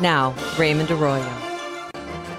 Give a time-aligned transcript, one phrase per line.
[0.00, 1.28] Now, Raymond Arroyo.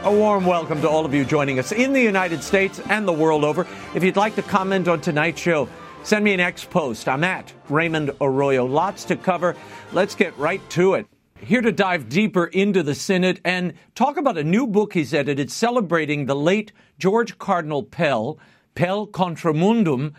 [0.04, 3.12] A warm welcome to all of you joining us in the United States and the
[3.12, 3.68] world over.
[3.94, 5.68] If you'd like to comment on tonight's show,
[6.04, 7.10] send me an X post.
[7.10, 8.66] I'm at Raymond Arroyo.
[8.66, 9.58] Lots to cover.
[9.92, 11.06] Let's get right to it.
[11.38, 15.52] Here to dive deeper into the Synod and talk about a new book he's edited
[15.52, 18.40] celebrating the late George Cardinal Pell,
[18.74, 20.14] Pell Contra Mundum,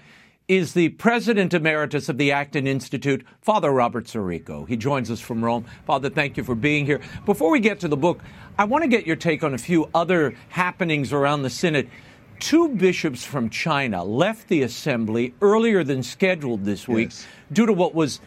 [0.50, 4.66] is the President Emeritus of the Acton Institute, Father Robert Sirico.
[4.66, 5.64] He joins us from Rome.
[5.86, 7.00] Father, thank you for being here.
[7.24, 8.20] Before we get to the book,
[8.58, 11.88] I want to get your take on a few other happenings around the Synod.
[12.40, 17.26] Two bishops from China left the assembly earlier than scheduled this week Yes.
[17.52, 18.18] due to what was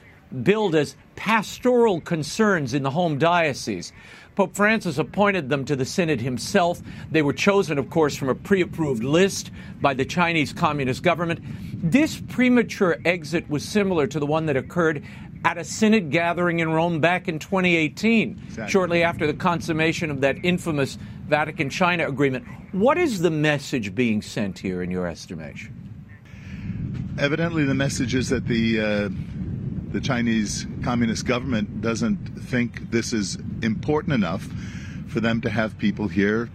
[0.44, 3.92] billed as pastoral concerns in the home diocese.
[4.36, 6.82] Pope Francis appointed them to the synod himself.
[7.12, 11.40] They were chosen, of course, from a pre approved list by the Chinese Communist government.
[11.74, 15.04] This premature exit was similar to the one that occurred
[15.46, 18.72] at a synod gathering in Rome back in 2018, Exactly.
[18.72, 20.98] shortly after the consummation of that infamous
[21.28, 22.46] Vatican China agreement.
[22.72, 25.76] What is the message being sent here, in your estimation?
[27.20, 29.10] Evidently, the message is that the uh,
[29.94, 34.42] the Chinese Communist government doesn't think this is important enough
[35.08, 36.50] for them to have people here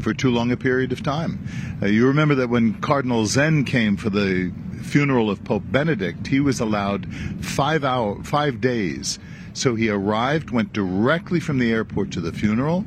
[0.00, 1.44] for too long a period of time.
[1.82, 6.38] Uh, you remember that when Cardinal Zen came for the funeral of Pope Benedict, he
[6.38, 7.12] was allowed
[7.44, 9.18] five hour, five days.
[9.54, 12.84] So he arrived, went directly from the airport to the funeral.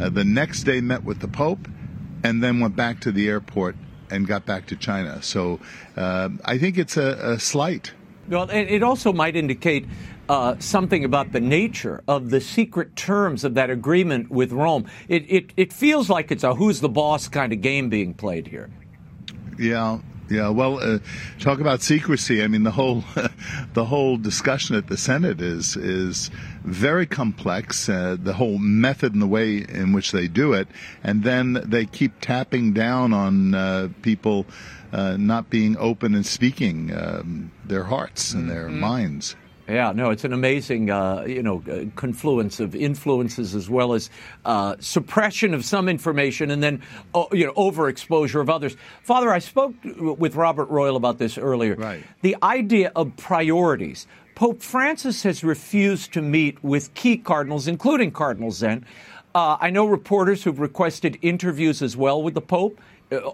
[0.00, 1.68] Uh, the next day, met with the Pope,
[2.24, 3.76] and then went back to the airport
[4.10, 5.22] and got back to China.
[5.22, 5.60] So
[5.96, 7.92] uh, I think it's a, a slight.
[8.28, 9.86] Well, it also might indicate
[10.28, 14.86] uh, something about the nature of the secret terms of that agreement with Rome.
[15.08, 18.46] It, it, it feels like it's a who's the boss kind of game being played
[18.46, 18.68] here.
[19.58, 20.50] Yeah, yeah.
[20.50, 20.98] Well, uh,
[21.40, 22.42] talk about secrecy.
[22.44, 23.02] I mean, the whole
[23.72, 26.30] the whole discussion at the Synod is is
[26.64, 27.88] very complex.
[27.88, 30.68] Uh, the whole method and the way in which they do it,
[31.02, 34.46] and then they keep tapping down on uh, people
[34.92, 39.36] uh, not being open and speaking um, their hearts and their minds.
[39.68, 41.62] Yeah, no, it's an amazing, uh, you know,
[41.94, 44.08] confluence of influences as well as
[44.46, 46.80] uh, suppression of some information and then,
[47.32, 48.78] you know, overexposure of others.
[49.02, 51.74] Father, I spoke with Robert Royal about this earlier.
[51.74, 52.02] Right.
[52.22, 54.06] The idea of priorities.
[54.34, 58.86] Pope Francis has refused to meet with key cardinals, including Cardinal Zen.
[59.34, 62.80] Uh, I know reporters who've requested interviews as well with the Pope,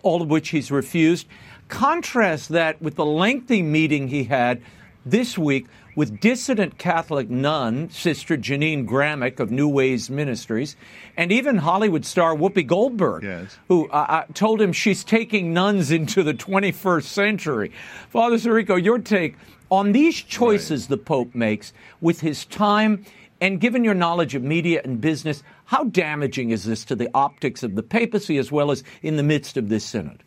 [0.02, 1.26] all of which he's refused.
[1.68, 4.60] Contrast that with the lengthy meeting he had
[5.06, 10.76] this week with dissident Catholic nun, Sister Janine Gramick of New Ways Ministries,
[11.16, 13.58] and even Hollywood star Whoopi Goldberg, Yes.
[13.68, 17.72] who uh, uh, told him she's taking nuns into the 21st century.
[18.10, 19.36] Father Sirico, your take
[19.70, 23.04] on these choices the Pope makes with his time
[23.40, 27.62] and given your knowledge of media and business, how damaging is this to the optics
[27.62, 30.22] of the papacy as well as in the midst of this synod?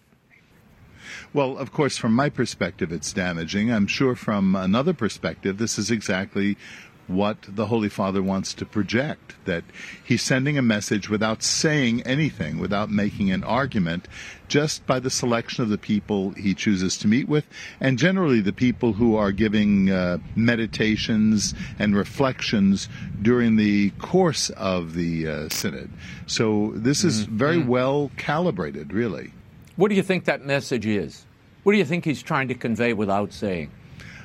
[1.34, 3.72] Well, of course, from my perspective, it's damaging.
[3.72, 6.58] I'm sure from another perspective, this is exactly
[7.08, 9.64] what the Holy Father wants to project that
[10.04, 14.08] he's sending a message without saying anything, without making an argument,
[14.48, 17.46] just by the selection of the people he chooses to meet with,
[17.80, 22.88] and generally the people who are giving uh, meditations and reflections
[23.22, 25.90] during the course of the uh, Synod.
[26.26, 29.32] So this is very well calibrated, really.
[29.76, 31.26] What do you think that message is?
[31.64, 33.72] What do you think he's trying to convey without saying?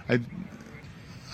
[0.09, 0.21] I,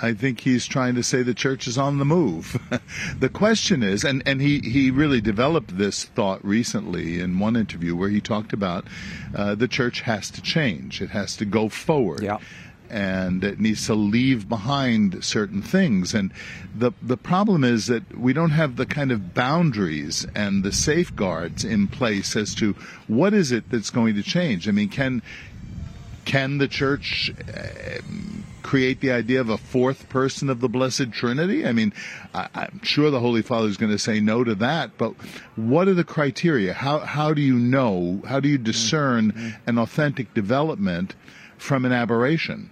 [0.00, 2.59] I think he's trying to say the church is on the move.
[3.19, 7.97] the question is, and, and he, he really developed this thought recently in one interview
[7.97, 8.87] where he talked about
[9.34, 12.22] uh, the church has to change, it has to go forward.
[12.22, 12.38] Yeah.
[12.90, 16.14] And it needs to leave behind certain things.
[16.14, 16.32] And
[16.75, 21.67] the, the problem is that we don't have the kind of boundaries and the safeguards
[21.67, 22.75] in place as to
[23.06, 24.69] what is it that's going to change.
[24.69, 25.20] I mean, can,
[26.25, 28.00] can the church uh,
[28.62, 31.66] create the idea of a fourth person of the Blessed Trinity?
[31.66, 31.93] I mean,
[32.34, 35.14] I, I'm sure the Holy Father is going to say no to that, but
[35.56, 36.72] what are the criteria?
[36.72, 41.14] How, how do you know, how do you discern an authentic development
[41.56, 42.70] from an aberration?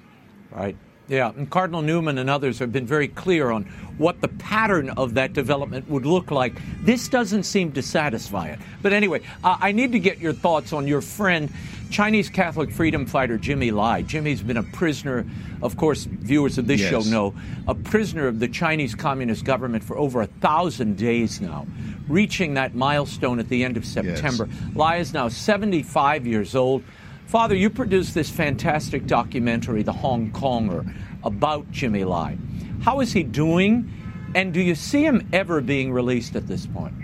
[0.50, 0.76] Right.
[1.08, 3.64] Yeah, and Cardinal Newman and others have been very clear on
[3.96, 6.60] what the pattern of that development would look like.
[6.82, 8.58] This doesn't seem to satisfy it.
[8.82, 11.52] But anyway, uh, I need to get your thoughts on your friend,
[11.90, 14.02] Chinese Catholic freedom fighter Jimmy Lai.
[14.02, 15.24] Jimmy's been a prisoner,
[15.62, 16.90] of course, viewers of this Yes.
[16.90, 17.34] show know,
[17.68, 21.66] a prisoner of the Chinese Communist government for over a thousand days now,
[22.08, 24.48] reaching that milestone at the end of September.
[24.74, 26.82] Lai is now 75 years old.
[27.26, 30.92] Father, you produced this fantastic documentary, The Hong Konger,
[31.24, 32.36] about Jimmy Lai.
[32.82, 33.90] How is he doing?
[34.34, 36.94] And do you see him ever being released at this point?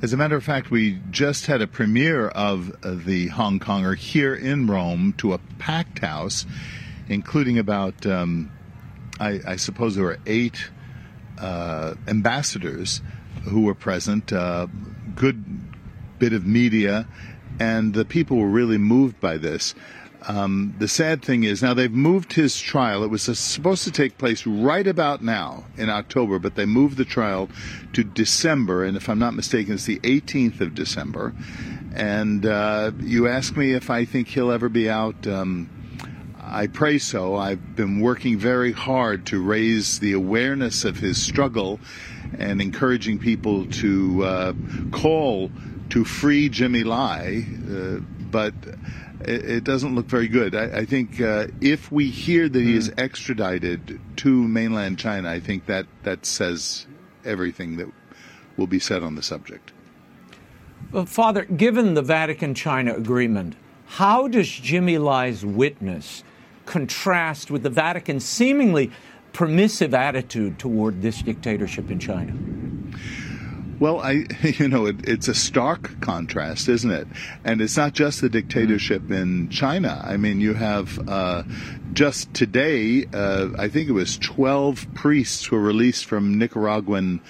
[0.00, 3.96] As a matter of fact, we just had a premiere of uh, the Hong Konger
[3.96, 6.46] here in Rome to a packed house,
[7.08, 8.52] including about, um,
[9.18, 10.70] I, I, suppose there were eight
[11.36, 13.02] uh, ambassadors
[13.42, 14.68] who were present, uh,
[15.16, 15.44] good
[16.20, 17.08] bit of media,
[17.58, 19.74] and the people were really moved by this.
[20.28, 23.02] Um, the sad thing is now they've moved his trial.
[23.02, 27.06] It was supposed to take place right about now in October, but they moved the
[27.06, 27.48] trial
[27.94, 31.34] to December, and if I'm not mistaken, it's the 18th of December.
[31.94, 35.26] And uh, you ask me if I think he'll ever be out.
[35.26, 35.70] Um,
[36.38, 37.36] I pray so.
[37.36, 41.80] I've been working very hard to raise the awareness of his struggle
[42.38, 44.52] and encouraging people to uh,
[44.92, 45.50] call
[45.90, 47.46] to free Jimmy Lai.
[47.70, 48.52] Uh, but
[49.20, 50.54] it, it doesn't look very good.
[50.54, 53.00] I, I think uh, if we hear that he is hmm.
[53.00, 56.86] extradited to mainland China, I think that that says
[57.24, 57.88] everything that
[58.56, 59.72] will be said on the subject.
[60.92, 63.56] Well, Father, given the Vatican China agreement,
[63.86, 66.24] how does Jimmy Lai's witness
[66.66, 68.90] contrast with the Vatican's seemingly
[69.32, 72.34] permissive attitude toward this dictatorship in China?
[73.80, 77.06] Well, I, you know, it, it's a stark contrast, isn't it?
[77.44, 79.22] And it's not just the dictatorship mm.
[79.22, 80.02] in China.
[80.04, 81.44] I mean, you have uh,
[81.92, 87.20] just today, uh, I think it was 12 priests were released from Nicaraguan.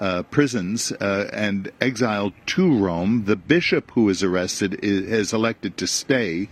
[0.00, 3.24] Uh, prisons uh, and exiled to Rome.
[3.24, 6.48] The bishop who was arrested is, has elected to stay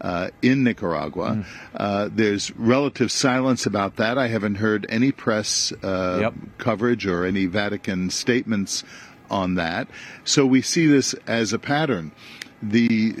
[0.00, 1.36] uh, in Nicaragua.
[1.36, 1.44] Mm.
[1.74, 4.18] Uh, there's relative silence about that.
[4.18, 6.34] I haven't heard any press uh, yep.
[6.58, 8.84] coverage or any Vatican statements
[9.30, 9.88] on that.
[10.24, 12.12] So we see this as a pattern.
[12.62, 13.14] The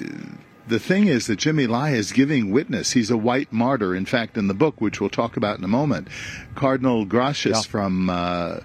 [0.68, 2.92] the thing is that Jimmy Lai is giving witness.
[2.92, 3.94] He's a white martyr.
[3.94, 6.08] In fact, in the book, which we'll talk about in a moment,
[6.54, 7.70] Cardinal Gracias yeah.
[7.70, 8.60] from uh,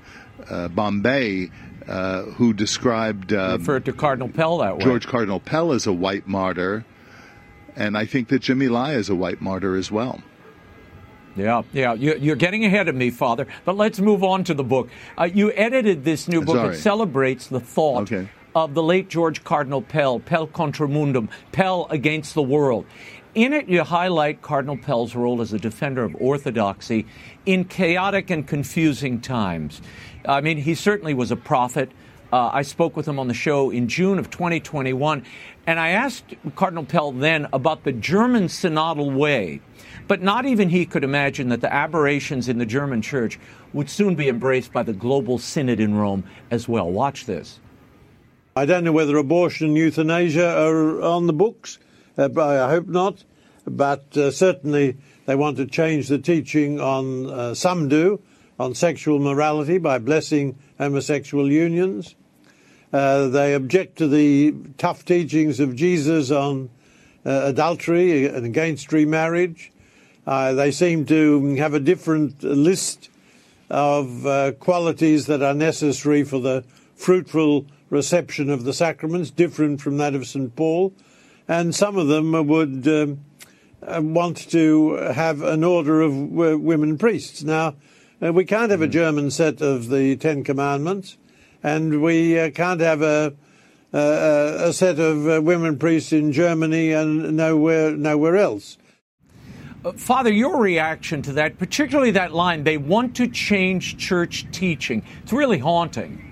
[0.49, 1.51] uh, Bombay
[1.87, 4.83] uh, who described uh, referred to Cardinal Pell that way.
[4.83, 6.85] George Cardinal Pell as a white martyr.
[7.75, 10.21] And I think that Jimmy Lai is a white martyr as well.
[11.35, 13.47] Yeah, yeah, you're getting ahead of me, Father.
[13.63, 14.89] But let's move on to the book.
[15.17, 16.57] Uh, you edited this new book.
[16.57, 16.75] Sorry.
[16.75, 18.27] It celebrates the thought okay.
[18.53, 22.85] of the late George Cardinal Pell, Pell contra mundum, Pell against the world.
[23.33, 27.05] In it, you highlight Cardinal Pell's role as a defender of orthodoxy
[27.45, 29.81] in chaotic and confusing times.
[30.27, 31.91] I mean, he certainly was a prophet.
[32.33, 35.23] Uh, I spoke with him on the show in June of 2021,
[35.67, 39.61] and I asked Cardinal Pell then about the German synodal way.
[40.07, 43.39] But not even he could imagine that the aberrations in the German church
[43.71, 46.89] would soon be embraced by the global synod in Rome as well.
[46.89, 47.59] Watch this.
[48.55, 51.77] I don't know whether abortion and euthanasia are on the books.
[52.17, 53.23] Uh, I hope not.
[53.65, 58.21] But uh, certainly they want to change the teaching on, uh, some do,
[58.59, 62.15] on sexual morality by blessing homosexual unions.
[62.93, 66.69] Uh, they object to the tough teachings of Jesus on
[67.25, 69.71] uh, adultery and against remarriage.
[70.27, 73.09] Uh, they seem to have a different list
[73.69, 76.63] of uh, qualities that are necessary for the
[76.95, 80.53] fruitful reception of the sacraments, different from that of St.
[80.55, 80.93] Paul.
[81.47, 83.21] And some of them would um,
[83.81, 87.41] uh, want to have an order of women priests.
[87.41, 87.75] Now,
[88.19, 88.91] we can't have a hmm.
[88.91, 91.17] German set of the Ten Commandments
[91.63, 93.33] and we uh, can't have a,
[93.93, 98.77] a, a set of uh, women priests in Germany and nowhere nowhere else.
[99.83, 105.03] Uh, Father, your reaction to that, particularly that line, they want to change church teaching.
[105.23, 106.27] It's really haunting.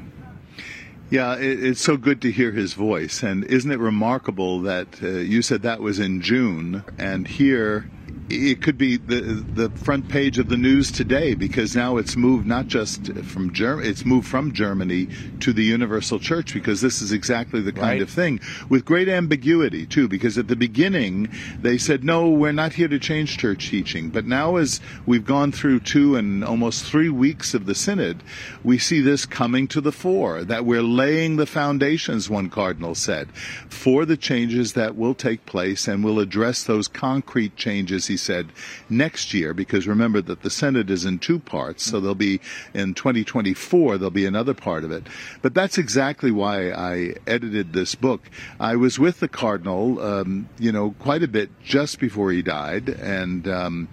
[1.09, 3.23] Yeah, it's so good to hear his voice.
[3.23, 7.89] And isn't it remarkable that uh, you said that was in June, and here
[8.29, 9.21] it could be the
[9.53, 13.89] the front page of the news today because now it's moved not just from Germany,
[13.89, 15.07] it's moved from Germany
[15.39, 18.01] to the Universal Church because this is exactly the kind right.
[18.01, 20.07] of thing with great ambiguity too.
[20.07, 21.29] Because at the beginning
[21.61, 25.51] they said no, we're not here to change church teaching, but now as we've gone
[25.51, 28.21] through two and almost three weeks of the synod,
[28.63, 32.29] we see this coming to the fore that we're laying the foundations.
[32.29, 33.29] One cardinal said
[33.69, 38.07] for the changes that will take place and will address those concrete changes.
[38.07, 38.49] He said,
[38.89, 42.39] next year, because remember that the Synod is in two parts, so there'll be
[42.73, 45.07] in 2024, there'll be another part of it.
[45.41, 48.29] But that's exactly why I edited this book.
[48.59, 52.89] I was with the Cardinal, um, you know, quite a bit just before he died,
[52.89, 53.89] and um,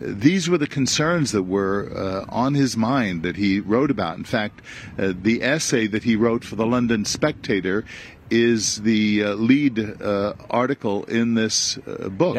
[0.00, 4.16] these were the concerns that were uh, on his mind that he wrote about.
[4.16, 4.60] In fact,
[4.98, 7.84] uh, the essay that he wrote for the London Spectator
[8.30, 12.36] is the uh, lead uh, article in this uh, book.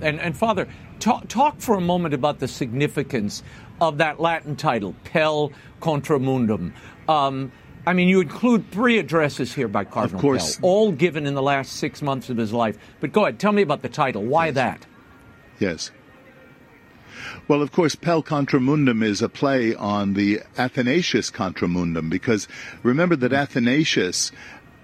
[0.00, 3.42] And, and Father, talk, talk for a moment about the significance
[3.80, 6.72] of that Latin title, Pell contra Mundum.
[7.08, 7.52] Um,
[7.86, 10.56] I mean, you include three addresses here by Cardinal of course.
[10.56, 12.76] Pell, all given in the last six months of his life.
[13.00, 14.22] But go ahead, tell me about the title.
[14.22, 14.54] Why yes.
[14.54, 14.86] that?
[15.58, 15.90] Yes.
[17.48, 22.46] Well, of course, Pell contra Mundum is a play on the Athanasius contra Mundum, because
[22.82, 24.30] remember that Athanasius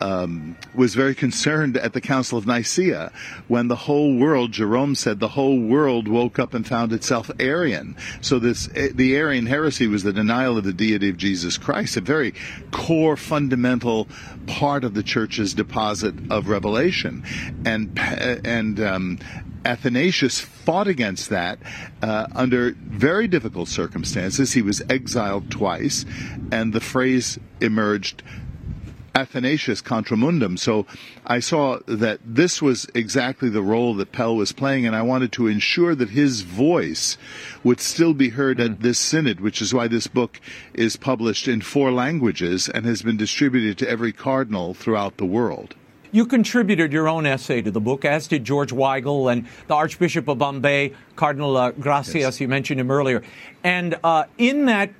[0.00, 3.12] um, was very concerned at the Council of Nicaea
[3.48, 7.96] when the whole world, Jerome said, the whole world woke up and found itself Arian.
[8.20, 11.96] So this, eh, the Arian heresy was the denial of the deity of Jesus Christ,
[11.96, 12.34] a very
[12.70, 14.08] core, fundamental
[14.46, 17.24] part of the church's deposit of revelation.
[17.64, 19.18] And, and, um,
[19.66, 21.58] Athanasius fought against that
[22.00, 24.52] uh, under very difficult circumstances.
[24.52, 26.06] He was exiled twice,
[26.52, 28.22] and the phrase emerged
[29.16, 30.58] Athanasius contra mundum.
[30.58, 30.86] So
[31.26, 35.32] I saw that this was exactly the role that Pell was playing, and I wanted
[35.32, 37.16] to ensure that his voice
[37.64, 38.66] would still be heard mm.
[38.66, 40.38] at this synod, which is why this book
[40.74, 45.74] is published in four languages and has been distributed to every cardinal throughout the world.
[46.12, 50.28] You contributed your own essay to the book, as did George Weigel and the Archbishop
[50.28, 52.14] of Bombay, Cardinal uh, Gracias.
[52.14, 52.40] Yes.
[52.40, 53.22] You mentioned him earlier.
[53.64, 54.90] And uh, in that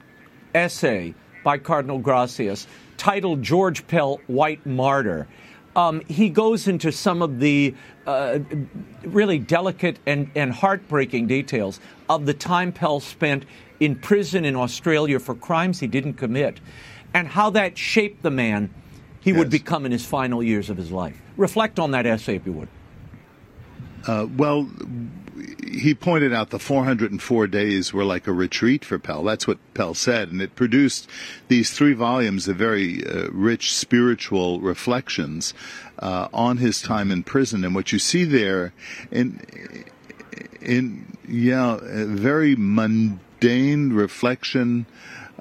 [0.55, 5.27] essay by Cardinal Gracias, titled George Pell White Martyr.
[5.75, 7.75] Um, he goes into some of the
[8.07, 8.39] uh,
[9.03, 13.45] really delicate and, and heartbreaking details of the time Pell spent
[13.79, 16.61] in prison in Australia for crimes he didn't commit
[17.13, 18.73] and how that shaped the man
[19.21, 19.39] he yes.
[19.39, 21.21] would become in his final years of his life.
[21.37, 22.69] Reflect on that essay, if you would.
[24.07, 24.69] Uh, well,
[25.67, 29.23] he pointed out the 404 days were like a retreat for Pell.
[29.23, 31.09] That's what Pell said, and it produced
[31.49, 35.55] these three volumes of very uh, rich spiritual reflections
[35.99, 37.65] uh, on his time in prison.
[37.65, 38.73] And what you see there,
[39.11, 39.41] in
[40.61, 44.87] in yeah, very mundane reflection.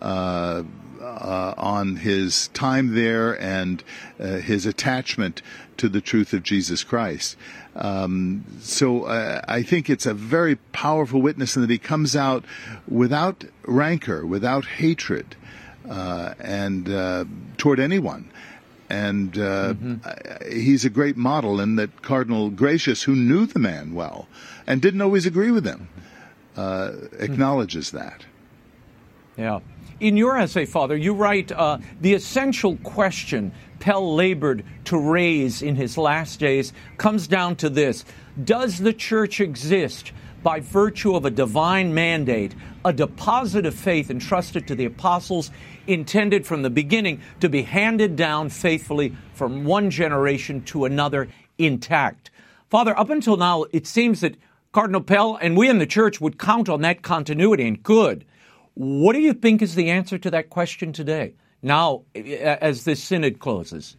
[0.01, 0.63] Uh,
[1.05, 3.83] uh, on his time there and
[4.19, 5.41] uh, his attachment
[5.77, 7.37] to the truth of Jesus Christ.
[7.75, 12.45] Um, so uh, I think it's a very powerful witness, and that he comes out
[12.87, 15.35] without rancor, without hatred,
[15.89, 17.25] uh, and uh,
[17.57, 18.31] toward anyone.
[18.89, 20.51] And uh, mm-hmm.
[20.51, 24.27] he's a great model in that Cardinal Gracias, who knew the man well
[24.67, 25.89] and didn't always agree with him,
[26.55, 27.97] uh, acknowledges mm-hmm.
[27.97, 28.25] that.
[29.37, 29.59] Yeah.
[29.99, 35.75] In your essay, Father, you write uh, the essential question Pell labored to raise in
[35.75, 38.03] his last days comes down to this
[38.43, 40.11] Does the church exist
[40.43, 45.49] by virtue of a divine mandate, a deposit of faith entrusted to the apostles,
[45.87, 51.27] intended from the beginning to be handed down faithfully from one generation to another
[51.57, 52.31] intact?
[52.69, 54.35] Father, up until now, it seems that
[54.71, 58.25] Cardinal Pell and we in the church would count on that continuity and could.
[58.75, 61.33] What do you think is the answer to that question today?
[61.65, 63.97] now as this synod closes?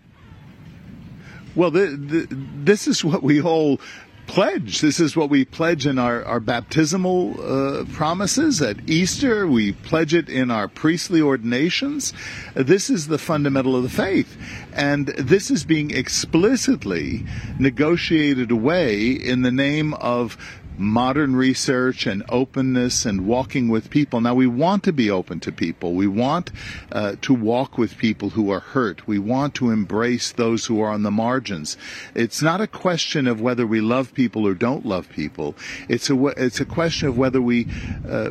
[1.55, 3.81] Well, the, the, this is what we all
[4.27, 4.81] pledge.
[4.81, 8.61] This is what we pledge in our, our baptismal uh, promises.
[8.61, 12.13] At Easter, we pledge it in our priestly ordinations.
[12.55, 14.37] This is the fundamental of the faith.
[14.73, 17.25] And this is being explicitly
[17.59, 20.37] negotiated away in the name of
[20.79, 24.21] modern research and openness and walking with people.
[24.21, 25.95] Now, we want to be open to people.
[25.95, 26.51] We want
[26.93, 29.07] uh, to walk with people who are hurt.
[29.07, 31.77] We want to embrace those who are on the margins.
[32.15, 35.55] It's not a question of whether we love people or don't love people.
[35.89, 37.67] It's a, it's a question of whether we
[38.09, 38.31] uh,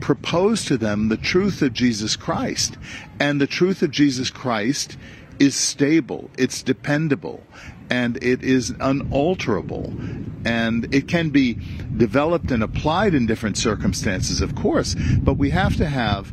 [0.00, 2.76] propose to them the truth of Jesus Christ.
[3.18, 4.96] And the truth of Jesus Christ
[5.38, 7.42] is stable, it's dependable,
[7.90, 9.92] and it is unalterable.
[10.44, 11.58] And it can be
[11.96, 16.30] developed and applied in different circumstances, of course, but we have to have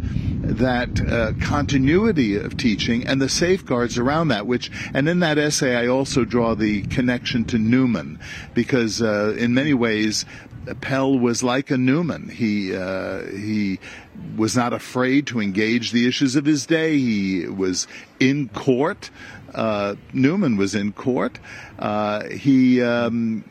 [0.57, 5.75] that uh, continuity of teaching and the safeguards around that, which, and in that essay,
[5.75, 8.19] I also draw the connection to Newman,
[8.53, 10.25] because uh, in many ways,
[10.81, 12.29] Pell was like a Newman.
[12.29, 13.79] He uh, he
[14.37, 16.97] was not afraid to engage the issues of his day.
[16.97, 17.87] He was
[18.19, 19.09] in court.
[19.53, 21.39] Uh, Newman was in court.
[21.79, 23.43] Uh, he um,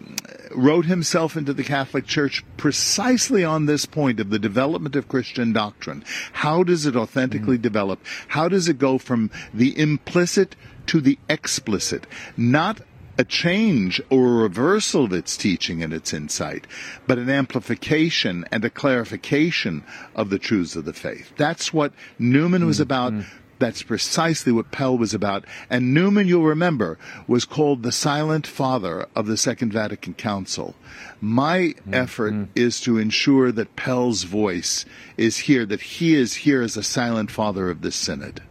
[0.54, 5.52] wrote himself into the Catholic Church precisely on this point of the development of Christian
[5.52, 6.04] doctrine.
[6.32, 7.62] How does it authentically mm-hmm.
[7.62, 8.00] develop?
[8.28, 10.56] How does it go from the implicit
[10.87, 12.06] to the explicit?
[12.37, 12.80] Not
[13.18, 16.66] a change or a reversal of its teaching and its insight,
[17.06, 21.32] but an amplification and a clarification of the truths of the faith.
[21.37, 22.82] That's what Newman was mm-hmm.
[23.62, 25.45] That's precisely what Pell was about.
[25.71, 30.75] And Newman, you'll remember, was called the silent father of the Second Vatican Council.
[31.21, 31.95] My mm-hmm.
[31.95, 34.85] effort is to ensure that Pell's voice
[35.16, 38.42] is here, that he is here as a silent father of this synod.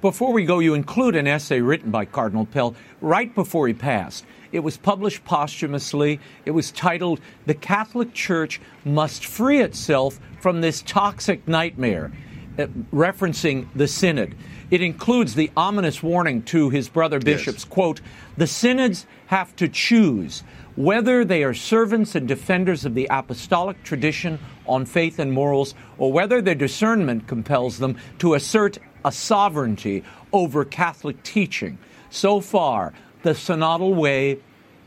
[0.00, 4.24] Before we go, you include an essay written by Cardinal Pell right before he passed.
[4.52, 6.20] It was published posthumously.
[6.46, 12.12] It was titled The Catholic Church Must Free Itself from This Toxic Nightmare,
[12.56, 14.36] uh, referencing the Synod.
[14.70, 17.64] It includes the ominous warning to his brother bishops, yes.
[17.64, 18.00] quote,
[18.36, 20.44] the synods have to choose
[20.76, 26.12] whether they are servants and defenders of the apostolic tradition on faith and morals, or
[26.12, 31.76] whether their discernment compels them to assert a sovereignty over Catholic teaching.
[32.10, 34.38] So far, the synodal way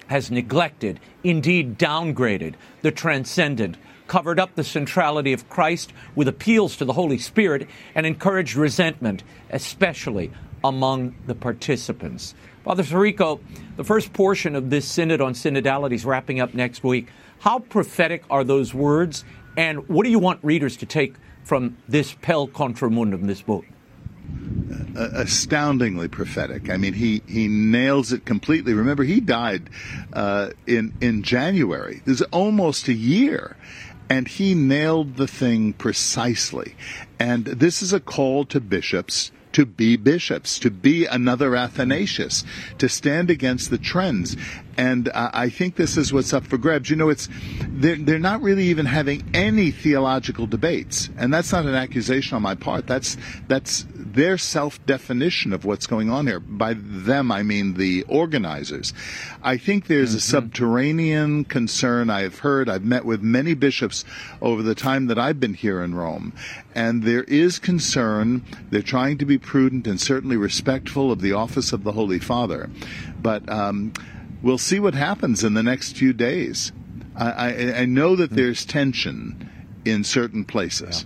[0.08, 3.78] has neglected, indeed downgraded, the transcendent,
[4.14, 9.24] covered up the centrality of Christ with appeals to the Holy Spirit, and encouraged resentment,
[9.50, 10.32] especially
[10.64, 12.36] among the participants.
[12.64, 13.40] Father Sirico,
[13.76, 17.08] the first portion of this synod on synodality is wrapping up next week.
[17.40, 19.26] How prophetic are those words,
[19.58, 23.66] and what do you want readers to take from this Pell Contra Mundum, this book?
[24.96, 26.70] Astoundingly prophetic.
[26.70, 28.76] I mean, he, he nails it completely.
[28.76, 29.72] Remember, he died
[30.14, 32.04] uh, in in January.
[32.06, 33.58] This is almost a year,
[34.10, 36.76] and he nailed the thing precisely.
[37.20, 42.44] And this is a call to bishops to be bishops, to be another Athanasius,
[42.80, 44.36] to stand against the trends.
[44.78, 46.90] And uh, I think this is what's up for grabs.
[46.90, 47.30] You know, it's
[47.68, 52.42] they're, they're not really even having any theological debates, and that's not an accusation on
[52.42, 52.88] my part.
[52.88, 56.40] That's that's their self definition of what's going on here.
[56.40, 58.94] By them, I mean the organizers.
[59.42, 60.18] I think there's mm-hmm.
[60.18, 62.70] a subterranean concern I've heard.
[62.70, 64.06] I've met with many bishops
[64.42, 66.34] over the time that I've been here in Rome,
[66.76, 68.44] and there is concern.
[68.70, 72.70] They're trying to be prudent and certainly respectful of the office of the Holy Father.
[73.22, 73.94] But um,
[74.44, 76.72] we'll see what happens in the next few days.
[77.16, 78.36] I, I, I know that mm.
[78.36, 79.50] there's tension
[79.86, 81.06] in certain places.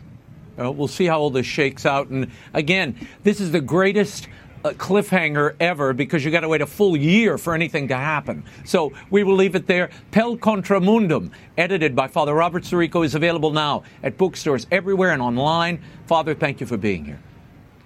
[0.57, 0.67] Yeah.
[0.67, 2.09] Uh, we'll see how all this shakes out.
[2.09, 4.27] And again, this is the greatest
[4.65, 8.43] uh, cliffhanger ever because you got to wait a full year for anything to happen.
[8.65, 9.91] So we will leave it there.
[10.09, 15.21] Pell Contra Mundum, edited by Father Robert Sirico, is available now at bookstores everywhere and
[15.21, 15.79] online.
[16.07, 17.19] Father, thank you for being here.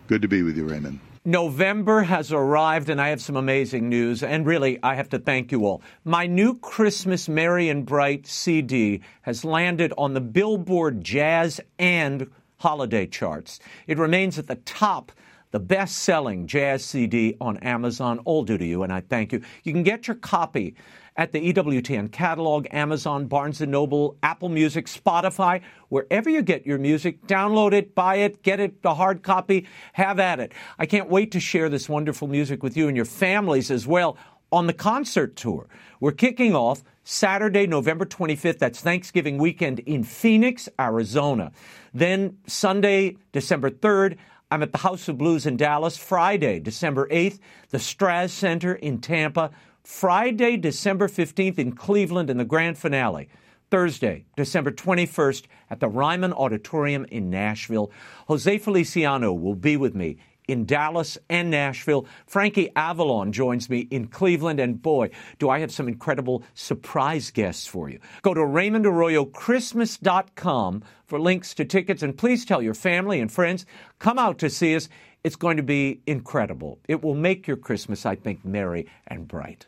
[0.07, 0.99] Good to be with you, Raymond.
[1.23, 4.23] November has arrived, and I have some amazing news.
[4.23, 5.83] And really, I have to thank you all.
[6.03, 13.05] My new Christmas Merry and Bright CD has landed on the Billboard Jazz and holiday
[13.05, 13.59] charts.
[13.85, 15.11] It remains at the top
[15.51, 18.19] the best selling jazz CD on Amazon.
[18.25, 19.41] All due to you, and I thank you.
[19.63, 20.75] You can get your copy
[21.21, 26.79] at the EWTN catalog, Amazon, Barnes & Noble, Apple Music, Spotify, wherever you get your
[26.79, 27.27] music.
[27.27, 30.51] Download it, buy it, get it, the hard copy, have at it.
[30.79, 34.17] I can't wait to share this wonderful music with you and your families as well
[34.51, 35.67] on the concert tour.
[35.99, 38.57] We're kicking off Saturday, November 25th.
[38.57, 41.51] That's Thanksgiving weekend in Phoenix, Arizona.
[41.93, 44.17] Then Sunday, December 3rd,
[44.49, 45.97] I'm at the House of Blues in Dallas.
[45.97, 47.37] Friday, December 8th,
[47.69, 49.51] the Straz Center in Tampa.
[49.83, 53.29] Friday, December 15th in Cleveland in the grand finale.
[53.69, 57.89] Thursday, December 21st at the Ryman Auditorium in Nashville.
[58.27, 60.17] Jose Feliciano will be with me
[60.47, 62.05] in Dallas and Nashville.
[62.27, 67.65] Frankie Avalon joins me in Cleveland, and boy, do I have some incredible surprise guests
[67.65, 67.99] for you.
[68.21, 73.65] Go to RaymondArroyoChristmas.com for links to tickets, and please tell your family and friends,
[73.99, 74.89] come out to see us.
[75.23, 76.79] It's going to be incredible.
[76.87, 79.67] It will make your Christmas, I think, merry and bright.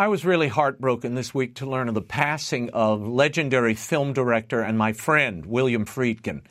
[0.00, 4.60] I was really heartbroken this week to learn of the passing of legendary film director
[4.60, 6.42] and my friend, William Friedkin.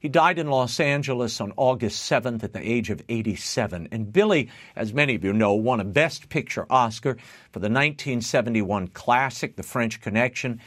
[0.00, 3.86] He died in Los Angeles on August 7th at the age of 87.
[3.92, 7.14] And Billy, as many of you know, won a Best Picture Oscar
[7.52, 10.60] for the 1971 classic, The French Connection.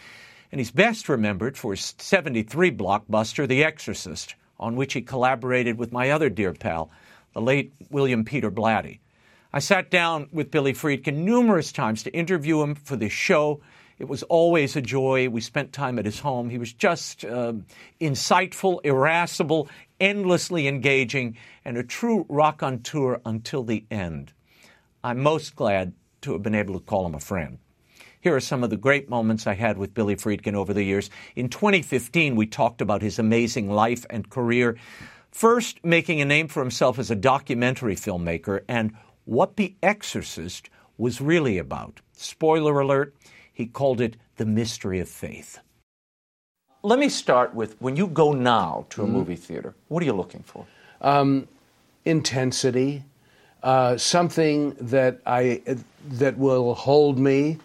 [0.53, 5.91] And he's best remembered for his 73 blockbuster, The Exorcist, on which he collaborated with
[5.91, 6.89] my other dear pal,
[7.33, 8.99] the late William Peter Blatty.
[9.51, 13.61] I sat down with Billy Friedkin numerous times to interview him for this show
[13.99, 15.27] it was always a joy.
[15.27, 16.49] We spent time at his home.
[16.49, 17.53] He was just uh,
[17.99, 24.31] insightful, irascible, endlessly engaging, and a true raconteur until the end.
[25.03, 27.59] I'm most glad to have been able to call him a friend.
[28.21, 31.09] Here are some of the great moments I had with Billy Friedkin over the years.
[31.35, 34.77] In 2015, we talked about his amazing life and career.
[35.31, 38.93] First, making a name for himself as a documentary filmmaker and
[39.29, 41.99] what The Exorcist was really about.
[42.13, 43.13] Spoiler alert,
[43.53, 45.59] he called it the mystery of faith.
[46.81, 50.05] Let me start with when you go now to a mm movie theater, what are
[50.07, 50.65] you looking for?
[51.01, 51.47] Um,
[52.05, 53.03] intensity,
[53.61, 55.61] uh, something that I
[56.09, 57.59] that will hold me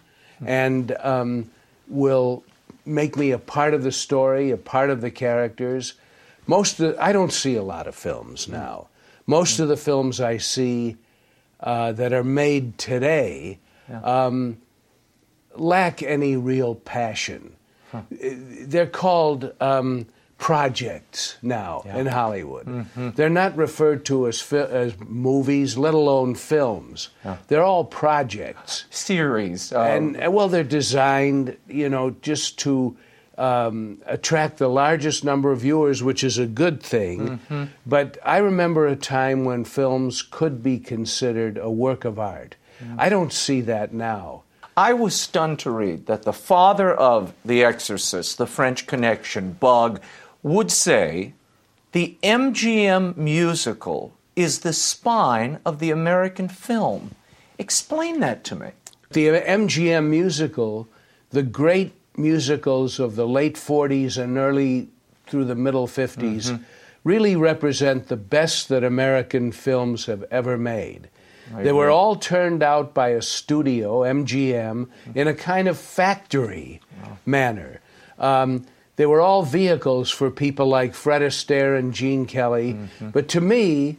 [0.45, 1.49] and um,
[1.87, 2.43] will
[2.85, 5.95] make me a part of the story, a part of the characters.
[6.45, 8.87] Most the, I don't see a lot of films now.
[9.25, 10.97] Most of the films I see
[11.65, 13.59] uh, that are made today
[14.03, 14.57] um,
[15.55, 17.55] lack any real passion.
[18.11, 20.05] They're called um,
[20.37, 22.85] projects now in Hollywood.
[23.15, 27.09] They're not referred to as fi- as movies, let alone films.
[27.47, 29.71] They're all projects Series.
[29.71, 32.97] uh, and uh, well, they're designed, you know, just to
[33.37, 37.39] um, attract the largest number of viewers, which is a good thing.
[37.85, 42.55] But I remember a time when films could be considered a work of art.
[42.97, 44.43] I don't see that now.
[44.77, 50.01] I was stunned to read that the father of The Exorcist, The French Connection, Bug,
[50.43, 51.33] would say
[51.93, 57.15] the MGM musical is the spine of the American film.
[57.57, 58.71] Explain that to me.
[59.11, 60.89] The MGM musical,
[61.29, 64.89] the great musicals of the late 40s and early
[65.27, 66.63] through the middle 50s, mm-hmm.
[67.03, 71.09] really represent the best that American films have ever made.
[71.59, 75.17] they were all turned out by a studio, MGM, mm-hmm.
[75.17, 76.81] in a kind of factory
[77.25, 77.81] manner.
[78.17, 82.73] Um, they were all vehicles for people like Fred Astaire and Gene Kelly.
[82.73, 83.09] Mm-hmm.
[83.09, 83.97] But to me,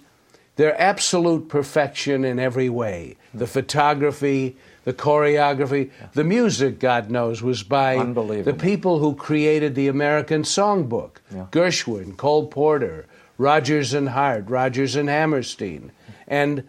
[0.56, 3.16] they're absolute perfection in every way.
[3.34, 7.96] The photography, the choreography, the music, God knows, was by
[8.44, 11.16] the people who created the American Songbook.
[11.50, 15.90] Gershwin, Cole Porter, Rodgers and Hart, Rodgers and Hammerstein.
[16.28, 16.68] And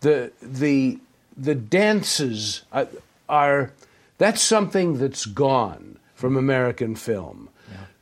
[0.00, 0.98] the, the,
[1.36, 2.88] the dances are,
[3.28, 3.72] are
[4.16, 7.50] that's something that's gone from American film.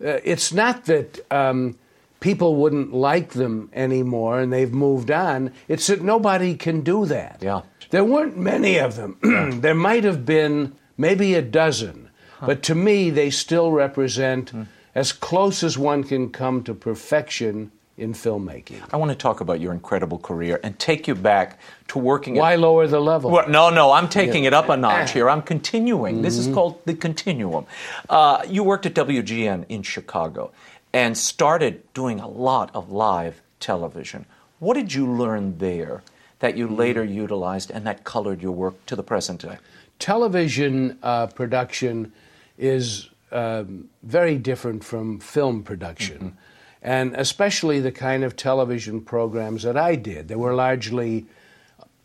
[0.00, 1.76] Uh, it's not that um,
[2.20, 5.52] people wouldn't like them anymore and they've moved on.
[5.68, 7.38] It's that nobody can do that.
[7.42, 7.62] Yeah.
[7.90, 9.18] There weren't many of them.
[9.60, 14.52] there might have been maybe a dozen, but to me, they still represent
[14.94, 18.82] as close as one can come to perfection in filmmaking.
[18.92, 22.40] I want to talk about your incredible career and take you back to working at
[22.40, 23.30] Why lower the level?
[23.30, 25.30] Well, no, no, I'm taking it up a notch here.
[25.30, 26.20] I'm continuing.
[26.22, 27.66] This is called the continuum.
[28.08, 30.52] Uh, you worked at WGN in Chicago
[30.96, 34.24] and started doing a lot of live television.
[34.60, 36.02] What did you learn there
[36.38, 39.58] that you later utilized and that colored your work to the present day?
[39.98, 42.12] television uh, production
[42.58, 46.36] is um, very different from film production,
[46.82, 50.28] and especially the kind of television programs that I did.
[50.28, 51.26] They were largely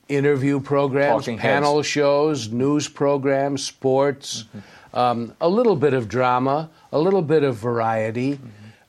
[0.07, 1.61] interview programs, Talking heads.
[1.61, 4.45] panel shows, news programs, sports,
[4.93, 8.39] um, a little bit of drama, a little bit of variety,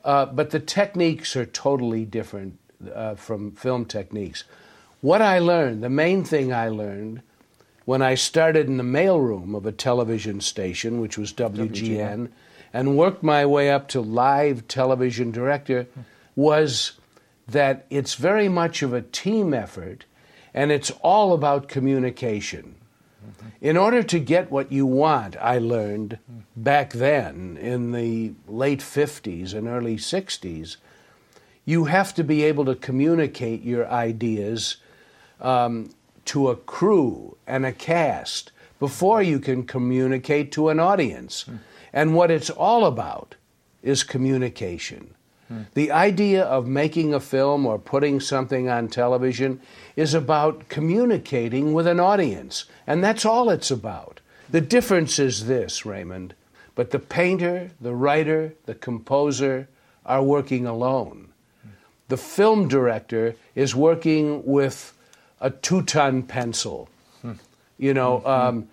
[0.04, 2.58] uh, but the techniques are totally different
[2.94, 4.44] uh, from film techniques.
[5.00, 7.22] What I learned, the main thing I learned,
[7.84, 12.28] when I started in the mailroom of a television station, which was WGN,
[12.72, 15.86] and worked my way up to live television director,
[16.36, 16.92] was
[17.48, 20.04] that it's very much of a team effort
[20.54, 22.74] and it's all about communication.
[23.60, 26.18] In order to get what you want, I learned
[26.56, 30.76] back then in the late 50s and early 60s,
[31.64, 34.76] you have to be able to communicate your ideas
[35.40, 35.90] um,
[36.24, 41.44] to a crew and a cast before you can communicate to an audience.
[41.92, 43.36] And what it's all about
[43.82, 45.14] is communication.
[45.74, 49.60] The idea of making a film or putting something on television
[49.96, 54.20] is about communicating with an audience, and that's all it's about.
[54.50, 56.34] The difference is this, Raymond,
[56.74, 59.68] but the painter, the writer, the composer
[60.04, 61.28] are working alone.
[62.08, 64.92] The film director is working with
[65.40, 66.88] a two ton pencil.
[67.78, 68.68] You know, um,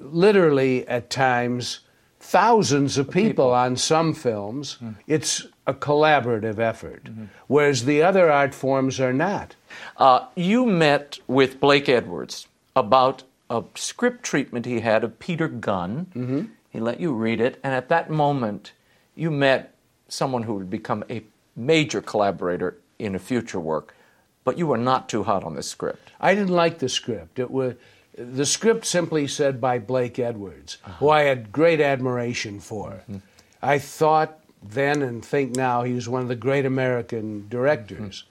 [0.00, 1.80] literally at times,
[2.20, 4.78] thousands of people, on some films.
[5.06, 7.08] It's a collaborative effort,
[7.46, 9.54] whereas the other art forms are not.
[9.96, 16.06] Uh, you met with Blake Edwards about a script treatment he had of Peter Gunn.
[16.14, 16.42] Mm-hmm.
[16.70, 18.72] He let you read it, and at that moment,
[19.14, 19.74] you met
[20.08, 21.22] someone who would become a
[21.54, 23.94] major collaborator in a future work,
[24.44, 26.10] but you were not too hot on the script.
[26.20, 27.38] I didn't like the script.
[27.38, 27.74] It was
[28.16, 33.02] the script simply said by Blake Edwards, who I had great admiration for.
[33.62, 38.24] I thought then and think now he was one of the great American directors.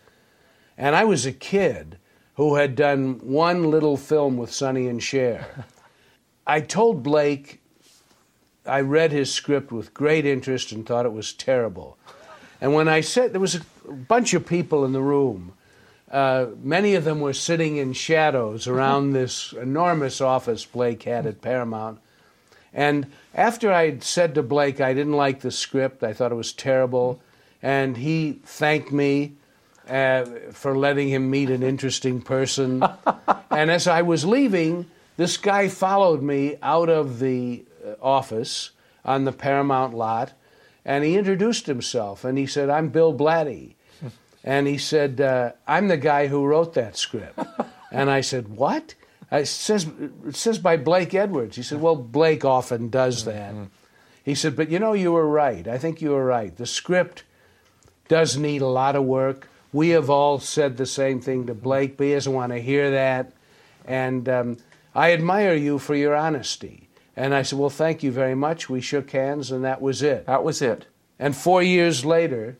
[0.77, 1.97] And I was a kid
[2.35, 5.65] who had done one little film with Sonny and Cher.
[6.47, 7.61] I told Blake
[8.65, 11.97] I read his script with great interest and thought it was terrible.
[12.59, 15.53] And when I said there was a bunch of people in the room,
[16.11, 21.41] uh, many of them were sitting in shadows around this enormous office Blake had at
[21.41, 21.99] Paramount.
[22.73, 26.53] And after I'd said to Blake I didn't like the script, I thought it was
[26.53, 27.21] terrible,
[27.61, 29.33] and he thanked me
[29.89, 32.83] uh, for letting him meet an interesting person.
[33.51, 38.71] and as I was leaving, this guy followed me out of the uh, office
[39.03, 40.33] on the Paramount lot,
[40.85, 43.75] and he introduced himself, and he said, I'm Bill Blatty.
[44.43, 47.37] And he said, uh, I'm the guy who wrote that script.
[47.91, 48.95] and I said, What?
[49.31, 49.87] It says,
[50.27, 51.55] it says by Blake Edwards.
[51.55, 53.53] He said, Well, Blake often does that.
[54.23, 55.67] He said, But you know, you were right.
[55.67, 56.55] I think you were right.
[56.55, 57.23] The script
[58.07, 59.47] does need a lot of work.
[59.71, 62.91] We have all said the same thing to Blake, but he doesn't want to hear
[62.91, 63.31] that.
[63.85, 64.57] And um,
[64.93, 66.89] I admire you for your honesty.
[67.15, 68.69] And I said, Well, thank you very much.
[68.69, 70.25] We shook hands, and that was it.
[70.25, 70.87] That was it.
[71.19, 72.57] And four years later,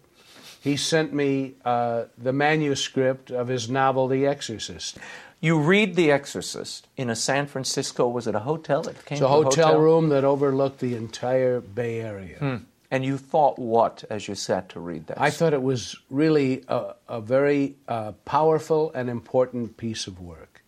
[0.62, 4.99] he sent me uh, the manuscript of his novel, The Exorcist.
[5.43, 8.88] You read The Exorcist in a San Francisco, was it a hotel?
[8.88, 12.62] It came It's a to hotel, room that overlooked the entire Bay Area.
[12.91, 15.19] And you thought what as you sat to read that?
[15.19, 20.62] I thought it was really a, a very uh, powerful and important piece of work.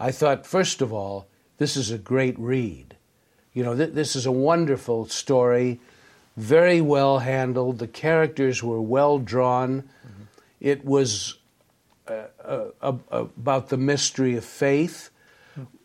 [0.00, 2.96] I thought, first of all, this is a great read.
[3.52, 5.78] You know, th- this is a wonderful story,
[6.36, 7.78] very well handled.
[7.78, 9.88] The characters were well drawn.
[10.58, 11.36] It was
[12.44, 15.10] uh, uh, uh, about the mystery of faith,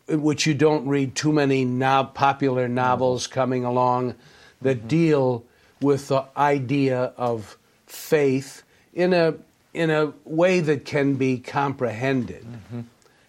[0.08, 4.14] which you don't read too many no- popular novels coming along
[4.62, 5.44] that deal
[5.80, 8.62] with the idea of faith
[8.92, 9.34] in a
[9.74, 12.44] in a way that can be comprehended.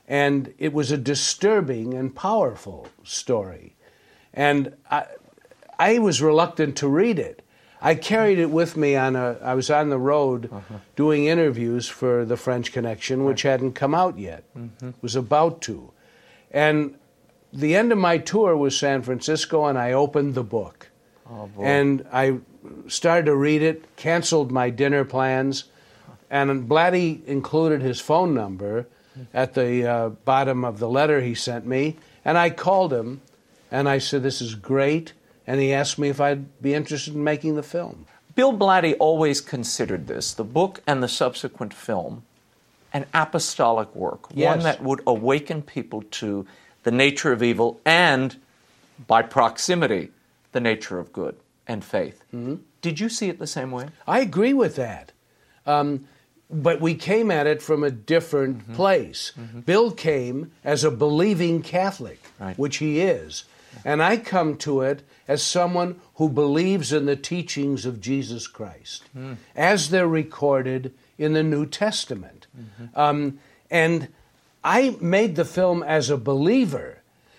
[0.07, 3.75] And it was a disturbing and powerful story.
[4.33, 5.05] And I,
[5.77, 7.43] I was reluctant to read it.
[7.81, 9.37] I carried it with me on a.
[9.41, 10.79] I was on the road uh-huh.
[10.95, 14.43] doing interviews for the French Connection, which hadn't come out yet.
[14.57, 14.91] Mm-hmm.
[15.01, 15.91] Was about to,
[16.51, 16.95] and
[17.53, 20.89] the end of my tour was San Francisco, and I opened the book,
[21.29, 22.39] oh, and I
[22.87, 23.95] started to read it.
[23.95, 25.65] Canceled my dinner plans,
[26.29, 28.87] and Blatty included his phone number
[29.17, 29.23] mm-hmm.
[29.33, 33.21] at the uh, bottom of the letter he sent me, and I called him,
[33.71, 35.13] and I said, "This is great."
[35.49, 38.05] And he asked me if I'd be interested in making the film.
[38.35, 42.21] Bill Blatty always considered this, the book and the subsequent film,
[42.93, 46.45] an apostolic work, one that would awaken people to
[46.83, 48.37] the nature of evil and,
[49.07, 50.11] by proximity,
[50.51, 51.35] the nature of good
[51.67, 52.23] and faith.
[52.31, 52.57] Mm-hmm.
[52.83, 53.87] Did you see it the same way?
[54.07, 55.13] I agree with that.
[55.65, 56.05] Um,
[56.51, 58.75] but we came at it from a different mm-hmm.
[58.75, 59.31] place.
[59.37, 59.61] Mm-hmm.
[59.61, 62.57] Bill came as a believing Catholic, Right.
[62.57, 63.45] which he is.
[63.85, 69.03] And I come to it as someone who believes in the teachings of Jesus Christ,
[69.55, 72.47] as they're recorded in the New Testament.
[72.95, 73.39] Um,
[73.71, 74.07] and
[74.63, 76.97] I made the film as a believer,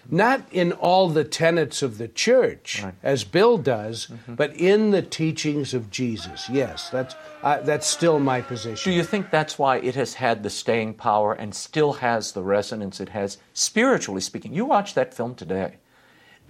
[0.08, 2.94] not in all the tenets of the church, Right.
[3.02, 6.48] as Bill does, but in the teachings of Jesus.
[6.48, 8.90] Yes, that's, uh, that's still my position.
[8.90, 12.42] Do you think that's why it has had the staying power and still has the
[12.42, 14.52] resonance it has, spiritually speaking?
[14.54, 15.74] You watch that film today.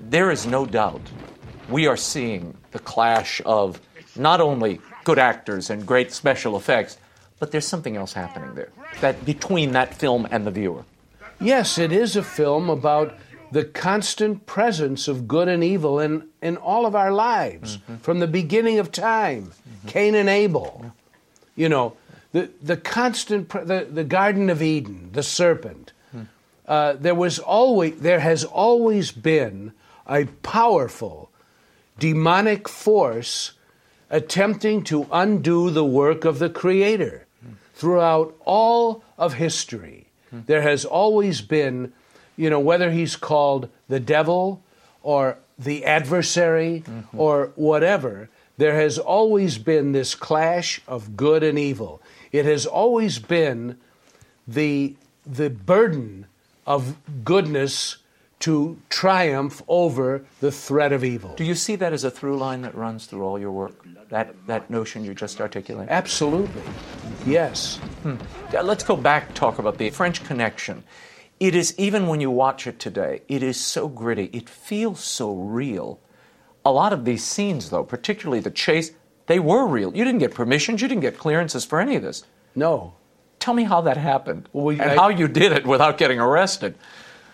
[0.00, 1.02] There is no doubt
[1.68, 3.80] we are seeing the clash of
[4.16, 6.98] not only good actors and great special effects,
[7.38, 8.70] but there's something else happening there.
[9.00, 10.84] That between that film and the viewer.
[11.40, 13.14] Yes, it is a film about
[13.52, 17.96] the constant presence of good and evil in, in all of our lives mm-hmm.
[17.96, 19.46] from the beginning of time.
[19.46, 19.88] Mm-hmm.
[19.88, 20.92] Cain and Abel.
[21.56, 21.96] You know,
[22.32, 25.92] the, the constant, pre- the, the Garden of Eden, the serpent.
[26.12, 26.22] Hmm.
[26.66, 29.72] Uh, there was always, there has always been
[30.06, 31.30] a powerful
[31.98, 33.52] demonic force
[34.08, 37.26] attempting to undo the work of the Creator.
[37.74, 41.92] Throughout all of history, there has always been,
[42.36, 44.62] you know, whether he's called the devil
[45.02, 47.18] or the adversary mm-hmm.
[47.18, 52.02] or whatever, there has always been this clash of good and evil.
[52.32, 53.78] It has always been
[54.46, 56.26] the, the burden
[56.66, 57.96] of goodness
[58.40, 61.34] to triumph over the threat of evil.
[61.36, 63.86] Do you see that as a through line that runs through all your work?
[64.08, 65.90] That, that notion you just articulated?
[65.90, 66.62] Absolutely.
[67.26, 67.76] Yes.
[68.02, 68.16] Hmm.
[68.52, 70.82] Yeah, Let's go back talk about the French Connection.
[71.38, 74.24] It is even when you watch it today, it is so gritty.
[74.32, 76.00] It feels so real.
[76.64, 78.90] A lot of these scenes, though, particularly the chase,
[79.26, 79.94] they were real.
[79.96, 82.24] You didn't get permissions, you didn't get clearances for any of this.
[82.54, 82.94] No.
[83.38, 86.20] Tell me how that happened Well, we- and I- how you did it without getting
[86.20, 86.74] arrested.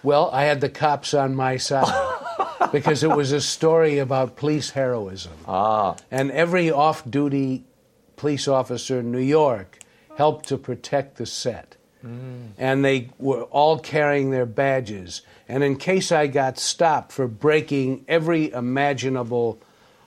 [0.07, 1.93] Well, I had the cops on my side
[2.73, 5.33] because it was a story about police heroism.
[5.49, 7.65] Ah, And every off duty
[8.15, 9.81] police officer in New York
[10.17, 11.75] helped to protect the set.
[12.57, 15.23] And they were all carrying their badges.
[15.49, 19.59] And in case I got stopped for breaking every imaginable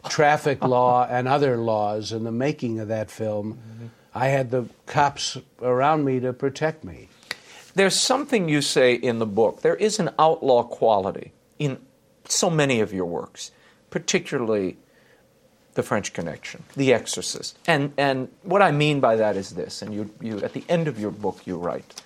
[0.07, 5.37] traffic law and other laws in the making of that film, I had the cops
[5.61, 7.09] around me to protect me.
[7.79, 9.61] There's something you say in the book.
[9.61, 11.79] There is an outlaw quality in
[12.25, 13.51] so many of your works,
[13.89, 14.75] particularly
[15.75, 17.57] The French Connection, The Exorcist.
[17.65, 20.89] And, and what I mean by that is this, and you, you, at the end
[20.89, 22.01] of your book, you write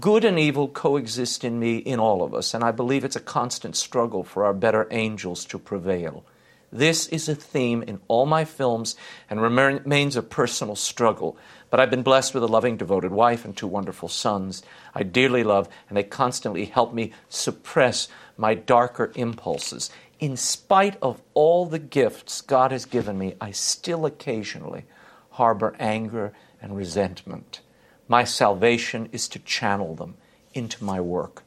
[0.00, 3.20] Good and evil coexist in me, in all of us, and I believe it's a
[3.20, 6.24] constant struggle for our better angels to prevail.
[6.72, 8.96] This is a theme in all my films
[9.28, 11.36] and remains a personal struggle.
[11.72, 14.62] But I've been blessed with a loving, devoted wife and two wonderful sons
[14.94, 19.88] I dearly love, and they constantly help me suppress my darker impulses.
[20.20, 24.84] In spite of all the gifts God has given me, I still occasionally
[25.30, 27.62] harbor anger and resentment.
[28.06, 30.18] My salvation is to channel them
[30.52, 31.42] into my work.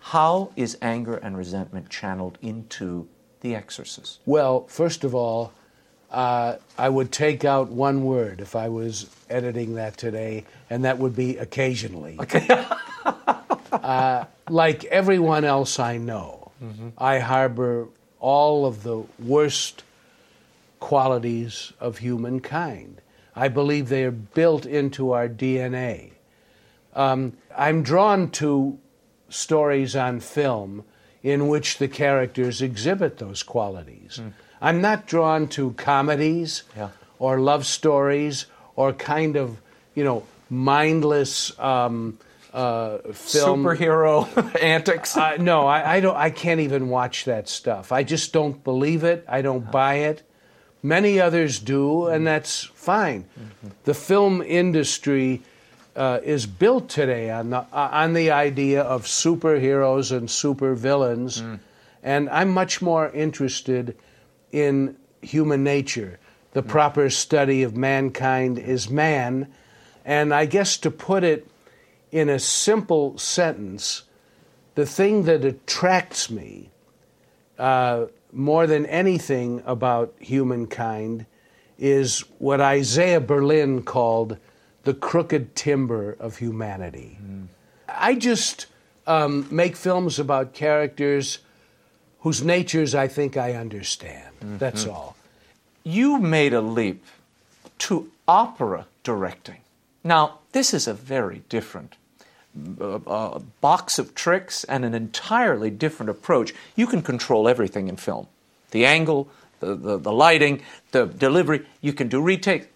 [0.00, 3.08] How is anger and resentment channeled into
[3.40, 4.20] The Exorcist?
[4.24, 5.52] Well, first of all,
[6.14, 10.98] uh, I would take out one word if I was editing that today, and that
[10.98, 12.16] would be occasionally.
[12.20, 12.46] Okay.
[13.72, 16.90] uh, like everyone else I know, mm-hmm.
[16.96, 17.88] I harbor
[18.20, 19.82] all of the worst
[20.78, 23.00] qualities of humankind.
[23.34, 26.12] I believe they are built into our DNA.
[26.94, 28.78] Um, I'm drawn to
[29.28, 30.84] stories on film
[31.24, 34.20] in which the characters exhibit those qualities.
[34.22, 34.32] Mm.
[34.64, 36.88] I'm not drawn to comedies yeah.
[37.18, 38.46] or love stories
[38.76, 39.60] or kind of,
[39.94, 42.18] you know, mindless um,
[42.50, 45.18] uh, film superhero antics.
[45.18, 46.16] Uh, no, I, I, don't.
[46.16, 47.92] I can't even watch that stuff.
[47.92, 49.26] I just don't believe it.
[49.28, 50.22] I don't buy it.
[50.82, 53.24] Many others do, and that's fine.
[53.24, 53.68] Mm-hmm.
[53.84, 55.42] The film industry
[55.94, 61.58] uh, is built today on the uh, on the idea of superheroes and supervillains, mm.
[62.02, 63.94] and I'm much more interested
[64.54, 66.20] in human nature.
[66.52, 66.68] The mm.
[66.68, 69.52] proper study of mankind is man,
[70.04, 71.48] and I guess to put it
[72.12, 74.04] in a simple sentence,
[74.76, 76.70] the thing that attracts me
[77.58, 81.26] uh, more than anything about humankind
[81.76, 84.38] is what Isaiah Berlin called
[84.84, 87.18] the crooked timber of humanity.
[87.20, 87.46] Mm.
[87.88, 88.66] I just
[89.08, 91.38] um, make films about characters
[92.24, 94.34] whose natures I think I understand.
[94.40, 94.58] Mm-hmm.
[94.58, 95.14] That's all.
[95.84, 97.04] You made a leap
[97.80, 99.58] to opera directing.
[100.02, 101.96] Now, this is a very different
[102.80, 106.54] uh, uh, box of tricks and an entirely different approach.
[106.76, 108.26] You can control everything in film
[108.70, 109.28] the angle,
[109.60, 111.64] the, the, the lighting, the delivery.
[111.80, 112.66] You can do retakes.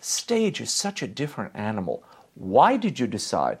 [0.00, 2.02] Stage is such a different animal.
[2.34, 3.58] Why did you decide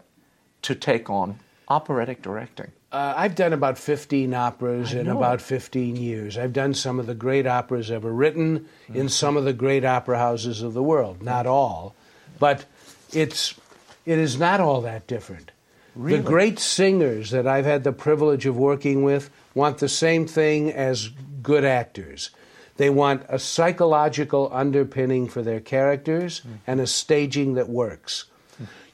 [0.62, 1.38] to take on
[1.68, 2.72] operatic directing?
[2.90, 6.38] Uh, I've done about 15 operas in about 15 years.
[6.38, 8.96] I've done some of the great operas ever written mm-hmm.
[8.96, 11.22] in some of the great opera houses of the world.
[11.22, 11.94] Not all,
[12.38, 12.64] but
[13.12, 13.54] it's
[14.06, 15.52] it is not all that different.
[15.94, 16.18] Really?
[16.18, 20.72] The great singers that I've had the privilege of working with want the same thing
[20.72, 21.10] as
[21.42, 22.30] good actors.
[22.78, 26.54] They want a psychological underpinning for their characters mm-hmm.
[26.66, 28.24] and a staging that works.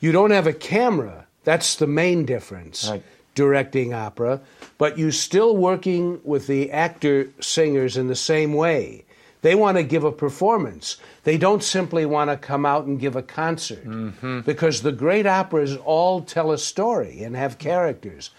[0.00, 1.26] You don't have a camera.
[1.44, 2.88] That's the main difference.
[2.88, 3.02] Right.
[3.35, 4.40] Directing opera,
[4.79, 9.05] but you're still working with the actor singers in the same way.
[9.42, 10.97] They want to give a performance.
[11.25, 13.85] They don't simply want to come out and give a concert.
[13.85, 14.40] Mm-hmm.
[14.40, 18.31] Because the great operas all tell a story and have characters.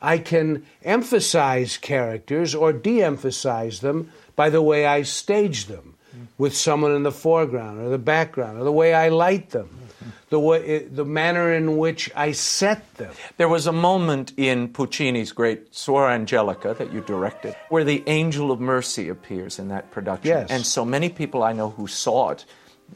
[0.00, 5.94] I can emphasize characters or de emphasize them by the way I stage them
[6.38, 9.68] with someone in the foreground or the background or the way I light them
[10.28, 13.12] the way, the manner in which I set them.
[13.36, 18.50] There was a moment in Puccini's great Suor Angelica that you directed where the angel
[18.50, 20.28] of mercy appears in that production.
[20.28, 20.50] Yes.
[20.50, 22.44] And so many people I know who saw it,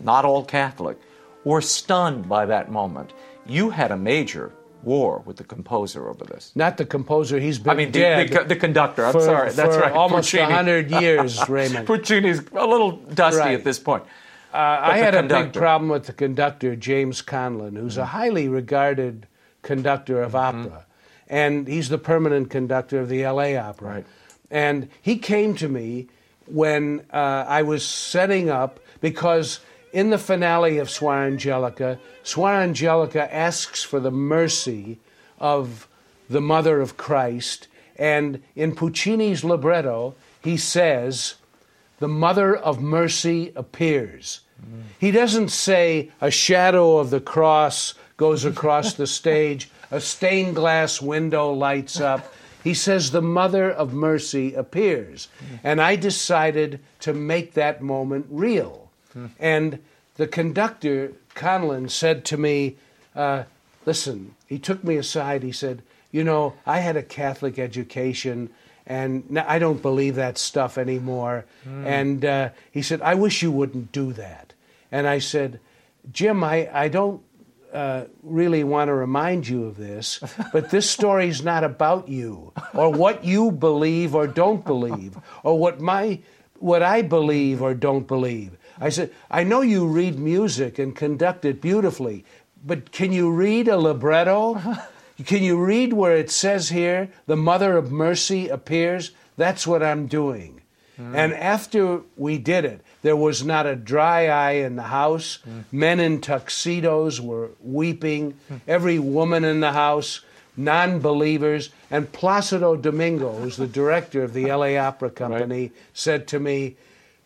[0.00, 0.98] not all Catholic,
[1.44, 3.12] were stunned by that moment.
[3.46, 4.52] You had a major
[4.82, 6.52] war with the composer over this.
[6.54, 8.28] Not the composer, he's been I mean, dead.
[8.28, 9.52] The, the, the conductor, I'm for, sorry.
[9.52, 9.92] That's right.
[9.92, 10.44] Almost Puccini.
[10.44, 11.86] 100 years, Raymond.
[11.86, 13.54] Puccini's a little dusty Right.
[13.54, 14.04] at this point.
[14.52, 19.26] Uh, I had a big problem with the conductor, James Conlon, who's a highly regarded
[19.62, 20.86] conductor of opera.
[21.28, 23.88] And he's the permanent conductor of the LA Opera.
[23.88, 24.06] Right.
[24.50, 26.08] And he came to me
[26.46, 29.60] when uh, I was setting up, because
[29.92, 34.98] in the finale of Suor Angelica, Suor Angelica asks for the mercy
[35.38, 35.86] of
[36.28, 37.68] the Mother of Christ.
[37.96, 41.34] And in Puccini's libretto, he says,
[42.00, 44.40] the mother of mercy appears.
[44.98, 51.00] He doesn't say a shadow of the cross goes across the stage, a stained glass
[51.00, 52.34] window lights up.
[52.62, 55.28] He says the Mother of Mercy appears.
[55.64, 58.90] And I decided to make that moment real.
[59.38, 59.78] And
[60.16, 62.76] the conductor, Conlon, said to me,
[63.16, 63.44] uh,
[63.86, 65.42] Listen, he took me aside.
[65.42, 65.82] He said,
[66.12, 68.50] You know, I had a Catholic education
[68.90, 71.46] and I don't believe that stuff anymore.
[71.64, 71.86] Mm.
[71.86, 74.52] And uh, he said, I wish you wouldn't do that.
[74.90, 75.60] And I said,
[76.10, 77.22] Jim, I, I don't
[77.72, 80.18] uh, really want to remind you of this,
[80.52, 85.56] but this story is not about you or what you believe or don't believe or
[85.56, 86.18] what my
[86.58, 88.58] what I believe or don't believe.
[88.80, 92.24] I said, I know you read music and conduct it beautifully,
[92.66, 94.60] but can you read a libretto?
[95.24, 99.10] Can you read where it says here, the Mother of Mercy appears?
[99.36, 100.60] That's what I'm doing.
[101.00, 101.14] Mm.
[101.14, 105.38] And after we did it, there was not a dry eye in the house.
[105.48, 105.64] Mm.
[105.72, 108.34] Men in tuxedos were weeping.
[108.50, 108.60] Mm.
[108.68, 110.20] Every woman in the house,
[110.56, 111.70] non believers.
[111.90, 115.72] And Placido Domingo, who's the director of the LA Opera Company, right.
[115.94, 116.76] said to me,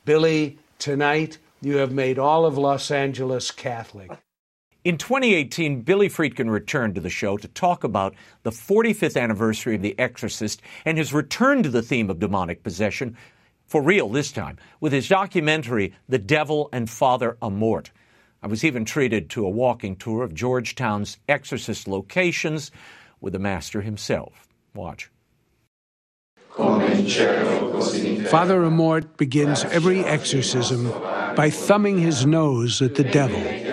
[0.05, 4.11] Billy, tonight you have made all of Los Angeles Catholic.
[4.85, 9.83] In 2018, Billy Friedkin returned to the show to talk about the 45th anniversary of
[9.83, 13.17] The Exorcist and his return to the theme of demonic possession,
[13.67, 17.89] for real this time, with his documentary, The Devil and Father Amorth.
[18.43, 22.71] I was even treated to a walking tour of Georgetown's exorcist locations
[23.23, 24.47] with the master himself.
[24.75, 25.11] Watch.
[28.29, 30.91] Father Amorth begins every exorcism
[31.35, 33.64] by thumbing his nose at the devil.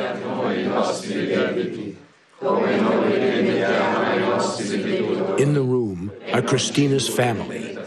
[2.42, 2.48] In
[5.54, 7.78] the room are Christina's family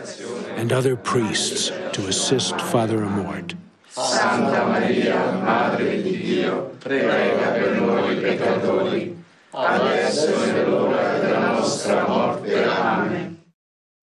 [0.55, 3.57] and other priests to assist Father Amorth.
[3.89, 9.17] Santa Maria, Madre di Dio, prega per noi peccatori,
[9.51, 12.65] adesso e l'ora della nostra morte.
[12.65, 13.43] Amen.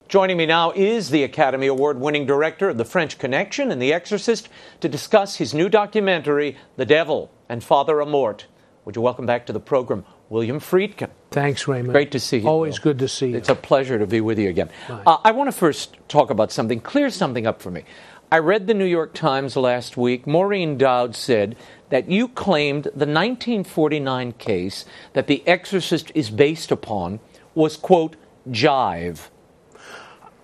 [0.10, 3.94] Joining me now is the Academy Award winning director of The French Connection and The
[3.94, 4.50] Exorcist
[4.82, 8.48] to discuss his new documentary, The Devil and Father Amorth.
[8.84, 11.10] Would you welcome back to the program William Friedkin?
[11.30, 11.92] Thanks, Raymond.
[11.92, 12.48] Great to see you.
[12.48, 12.84] Always Bill.
[12.94, 13.36] good to see you.
[13.36, 14.70] It's a pleasure to be with you again.
[14.88, 17.84] Uh, I want to first talk about something, clear something up for me.
[18.32, 20.26] I read the New York Times last week.
[20.26, 21.58] Maureen Dowd said
[21.90, 27.20] that you claimed the 1949 case that The Exorcist is based upon
[27.54, 28.16] was, quote,
[28.48, 29.28] jive.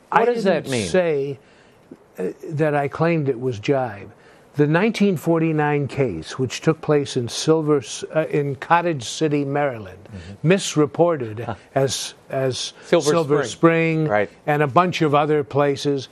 [0.09, 0.85] What I does that mean?
[0.85, 1.39] say
[2.19, 4.09] uh, that I claimed it was jive.
[4.57, 7.79] The 1949 case, which took place in Silver
[8.15, 10.47] uh, in Cottage City, Maryland, mm-hmm.
[10.47, 11.53] misreported huh.
[11.75, 14.29] as as Silver, Silver Spring, Spring right.
[14.47, 16.09] and a bunch of other places.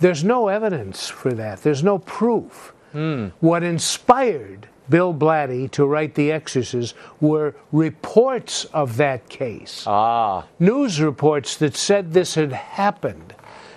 [0.00, 1.62] There's no evidence for that.
[1.62, 2.72] There's no proof.
[2.92, 3.30] Mm.
[3.38, 9.84] What inspired Bill Blatty to write The Exorcist were reports of that case.
[9.86, 10.46] Ah.
[10.58, 13.27] News reports that said this had happened.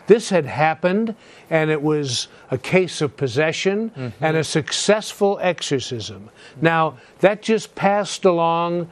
[0.07, 1.15] This had happened,
[1.49, 4.23] and it was a case of possession mm-hmm.
[4.23, 6.29] and a successful exorcism.
[6.61, 8.89] Now, that just passed along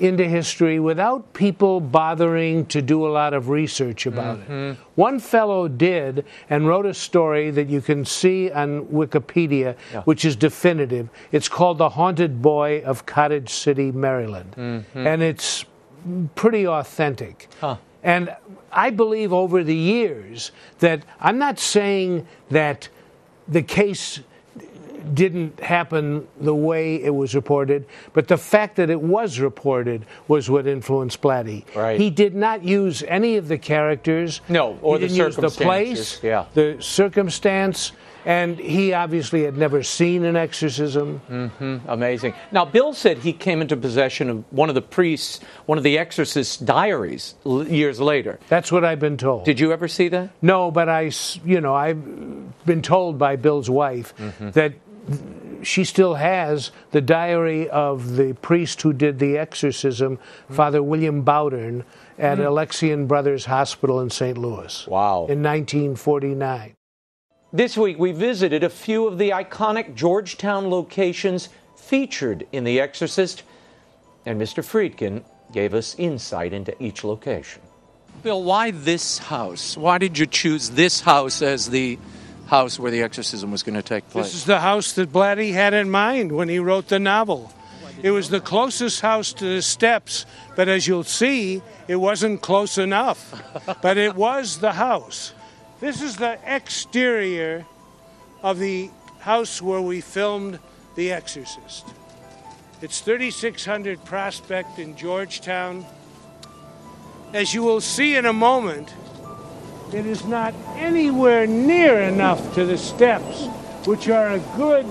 [0.00, 4.52] into history without people bothering to do a lot of research about mm-hmm.
[4.52, 4.76] it.
[4.94, 10.02] One fellow did and wrote a story that you can see on Wikipedia, yeah.
[10.02, 11.10] which is definitive.
[11.32, 14.54] It's called The Haunted Boy of Cottage City, Maryland.
[14.56, 15.06] Mm-hmm.
[15.06, 15.66] And it's
[16.34, 17.48] pretty authentic.
[17.60, 17.76] Huh.
[18.02, 18.34] And
[18.72, 22.88] I believe over the years that I'm not saying that
[23.46, 24.20] the case
[25.14, 30.50] didn't happen the way it was reported, but the fact that it was reported was
[30.50, 31.64] what influenced Blatty.
[31.74, 31.98] Right.
[31.98, 34.40] He did not use any of the characters.
[34.48, 36.46] No, or he the didn't use the place, yeah.
[36.54, 37.92] the circumstance.
[38.24, 41.20] And he obviously had never seen an exorcism.
[41.30, 41.88] Mm-hmm.
[41.88, 42.34] Amazing.
[42.52, 45.98] Now, Bill said he came into possession of one of the priests, one of the
[45.98, 48.38] exorcist's diaries l- years later.
[48.48, 49.44] That's what I've been told.
[49.44, 50.30] Did you ever see that?
[50.42, 51.10] No, but I,
[51.44, 54.50] you know, I've been told by Bill's wife mm-hmm.
[54.50, 54.74] that
[55.62, 60.54] she still has the diary of the priest who did the exorcism, mm-hmm.
[60.54, 61.84] Father William Bowdern,
[62.18, 62.46] at mm-hmm.
[62.46, 64.36] Alexian Brothers Hospital in St.
[64.36, 64.86] Louis.
[64.86, 65.26] Wow.
[65.28, 66.74] In 1949.
[67.52, 73.42] This week, we visited a few of the iconic Georgetown locations featured in The Exorcist,
[74.24, 74.62] and Mr.
[74.62, 77.60] Friedkin gave us insight into each location.
[78.22, 79.76] Bill, why this house?
[79.76, 81.98] Why did you choose this house as the
[82.46, 84.26] house where the exorcism was going to take place?
[84.26, 87.52] This is the house that Blatty had in mind when he wrote the novel.
[88.00, 90.24] It was the closest house to the steps,
[90.54, 93.34] but as you'll see, it wasn't close enough.
[93.82, 95.32] but it was the house.
[95.80, 97.64] This is the exterior
[98.42, 100.58] of the house where we filmed
[100.94, 101.86] The Exorcist.
[102.82, 105.86] It's 3600 Prospect in Georgetown.
[107.32, 108.92] As you will see in a moment,
[109.94, 113.46] it is not anywhere near enough to the steps,
[113.86, 114.84] which are a good,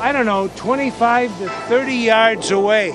[0.00, 2.90] I don't know, 25 to 30 yards away.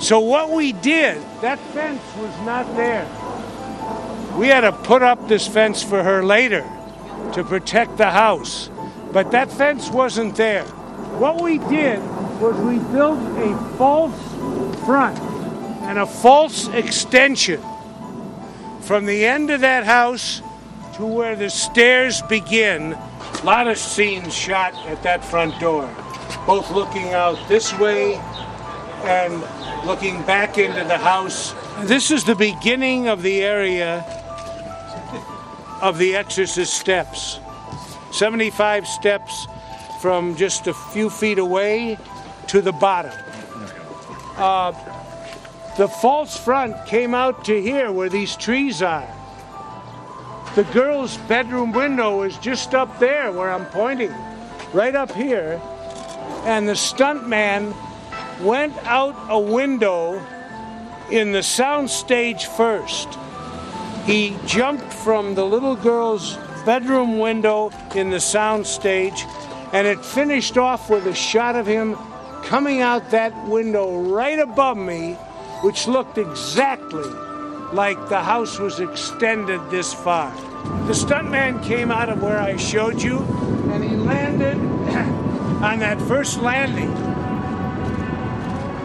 [0.00, 3.04] So, what we did, that fence was not there.
[4.36, 6.62] We had to put up this fence for her later
[7.34, 8.70] to protect the house,
[9.12, 10.64] but that fence wasn't there.
[11.18, 12.00] What we did
[12.40, 14.18] was we built a false
[14.86, 15.18] front
[15.82, 17.62] and a false extension
[18.80, 20.40] from the end of that house
[20.94, 22.94] to where the stairs begin.
[22.94, 25.94] A lot of scenes shot at that front door,
[26.46, 28.14] both looking out this way
[29.04, 29.42] and
[29.86, 31.54] looking back into the house.
[31.82, 34.21] This is the beginning of the area
[35.82, 37.40] of the Exorcist steps.
[38.12, 39.48] 75 steps
[40.00, 41.98] from just a few feet away
[42.46, 43.12] to the bottom.
[44.36, 44.72] Uh,
[45.76, 49.08] the false front came out to here where these trees are.
[50.54, 54.14] The girl's bedroom window is just up there where I'm pointing,
[54.72, 55.60] right up here.
[56.44, 57.74] And the stunt man
[58.40, 60.24] went out a window
[61.10, 63.18] in the soundstage first.
[64.04, 66.36] He jumped from the little girl's
[66.66, 69.22] bedroom window in the soundstage,
[69.72, 71.96] and it finished off with a shot of him
[72.42, 75.14] coming out that window right above me,
[75.62, 77.08] which looked exactly
[77.72, 80.34] like the house was extended this far.
[80.86, 83.18] The stuntman came out of where I showed you,
[83.70, 84.56] and he landed
[85.62, 86.92] on that first landing.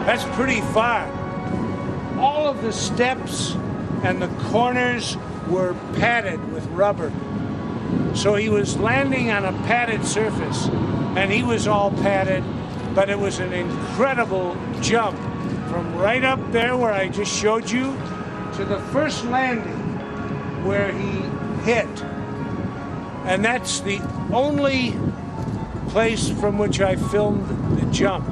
[0.06, 1.06] That's pretty far.
[2.18, 3.56] All of the steps
[4.02, 5.16] and the corners
[5.48, 7.12] were padded with rubber.
[8.14, 10.68] So he was landing on a padded surface,
[11.16, 12.44] and he was all padded,
[12.94, 15.18] but it was an incredible jump
[15.68, 17.96] from right up there where I just showed you
[18.56, 21.20] to the first landing where he
[21.64, 21.88] hit.
[23.24, 24.00] And that's the
[24.32, 24.94] only
[25.88, 28.28] place from which I filmed the jump.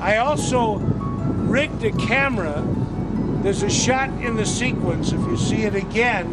[0.00, 2.62] I also rigged a camera.
[3.46, 6.26] There's a shot in the sequence, if you see it again,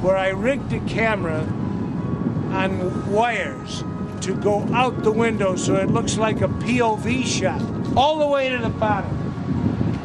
[0.00, 3.84] where I rigged a camera on wires
[4.22, 7.60] to go out the window so it looks like a POV shot,
[7.94, 9.10] all the way to the bottom,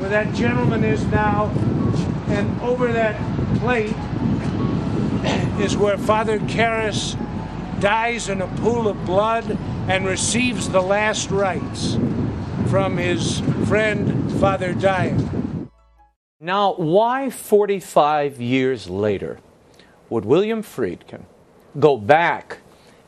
[0.01, 1.45] where that gentleman is now,
[2.28, 3.16] and over that
[3.60, 3.95] plate
[5.64, 7.18] is where Father Karras
[7.80, 9.57] dies in a pool of blood
[9.88, 11.97] and receives the last rites
[12.68, 15.38] from his friend Father Dyer.
[16.41, 19.39] Now, why 45 years later
[20.09, 21.23] would William Friedkin
[21.77, 22.59] go back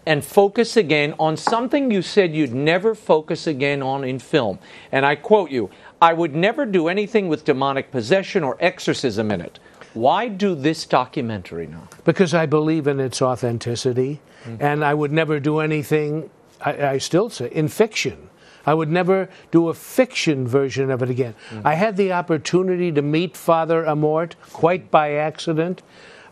[0.05, 4.59] and focus again on something you said you'd never focus again on in film?
[4.91, 5.69] And I quote you
[6.01, 9.59] I would never do anything with demonic possession or exorcism in it.
[9.93, 11.87] Why do this documentary now?
[12.03, 14.57] Because I believe in its authenticity, mm-hmm.
[14.61, 16.29] and I would never do anything,
[16.59, 18.29] I, I still say, in fiction.
[18.65, 21.35] I would never do a fiction version of it again.
[21.49, 21.61] Mm.
[21.65, 25.81] I had the opportunity to meet Father Amorth quite by accident.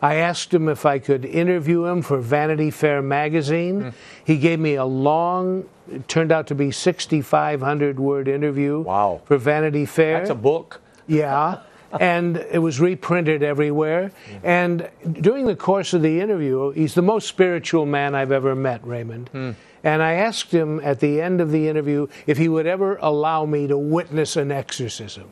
[0.01, 3.81] I asked him if I could interview him for Vanity Fair magazine.
[3.81, 3.93] Mm.
[4.23, 9.21] He gave me a long, it turned out to be 6,500 word interview Wow.
[9.25, 10.19] for Vanity Fair.
[10.19, 10.81] That's a book.
[11.07, 11.59] Yeah.
[11.99, 14.11] and it was reprinted everywhere.
[14.43, 18.85] And during the course of the interview, he's the most spiritual man I've ever met,
[18.85, 19.29] Raymond.
[19.29, 19.51] Hmm.
[19.83, 23.45] And I asked him at the end of the interview if he would ever allow
[23.45, 25.29] me to witness an exorcism,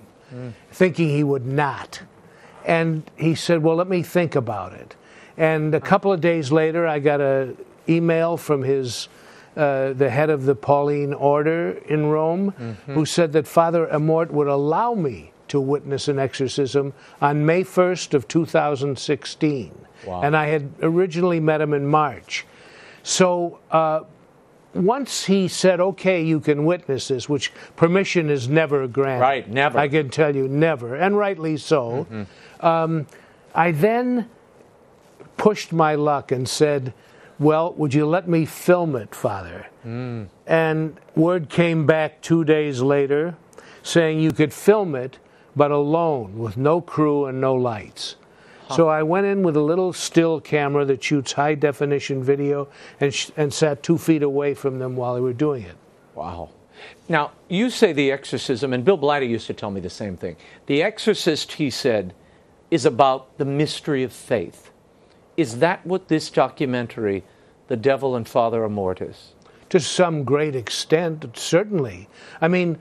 [0.71, 2.01] thinking he would not.
[2.65, 4.95] And he said, "Well, let me think about it."
[5.37, 7.55] And a couple of days later, I got a
[7.87, 9.07] email from his
[9.55, 14.47] uh, the head of the Pauline Order in Rome, who said that Father Amorth would
[14.47, 19.73] allow me to witness an exorcism on May 1st of 2016.
[20.05, 20.21] Wow.
[20.21, 22.45] And I had originally met him in March.
[23.01, 24.01] So uh,
[24.85, 29.21] once he said, okay, you can witness this, which permission is never granted.
[29.21, 29.77] Right, never.
[29.79, 32.07] I can tell you, never, and rightly so.
[32.59, 33.07] Um,
[33.53, 34.29] I then
[35.37, 36.93] pushed my luck and said,
[37.39, 39.67] well, would you let me film it, Father?
[39.83, 43.35] And word came back two days later
[43.83, 45.17] saying you could film it,
[45.55, 48.15] but alone, with no crew and no lights.
[48.75, 52.67] So I went in with a little still camera that shoots high definition video
[52.99, 55.75] and, sh- and sat two feet away from them while they were doing it.
[56.15, 56.49] Wow.
[57.09, 60.35] Now, you say the exorcism, and Bill Blatty used to tell me the same thing.
[60.65, 62.13] The exorcist, he said,
[62.69, 64.71] is about the mystery of faith.
[65.37, 67.23] Is that what this documentary,
[67.67, 69.33] The Devil and Father Amorth, is?
[69.69, 72.07] to some great extent, certainly.
[72.41, 72.77] I mean,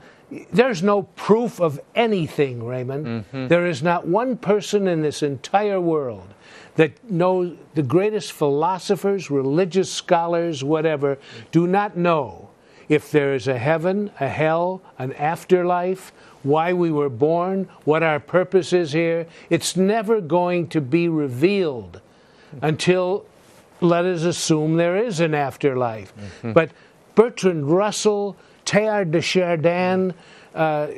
[0.53, 3.07] there's no proof of anything, Raymond.
[3.07, 3.47] Mm-hmm.
[3.49, 6.35] There is not one person in this entire world
[6.75, 11.19] that knows the greatest philosophers, religious scholars, whatever,
[11.51, 12.51] do not know
[12.89, 16.13] if there is a heaven, a hell, an afterlife,
[16.43, 19.27] why we were born, what our purpose is here.
[19.51, 22.01] It's never going to be revealed
[22.63, 23.27] until,
[23.81, 26.15] let us assume, there is an afterlife.
[26.17, 26.53] Mm-hmm.
[26.53, 26.71] But
[27.15, 28.37] Bertrand Russell,
[28.67, 30.13] Teilhard de Chardin,
[30.55, 30.89] uh,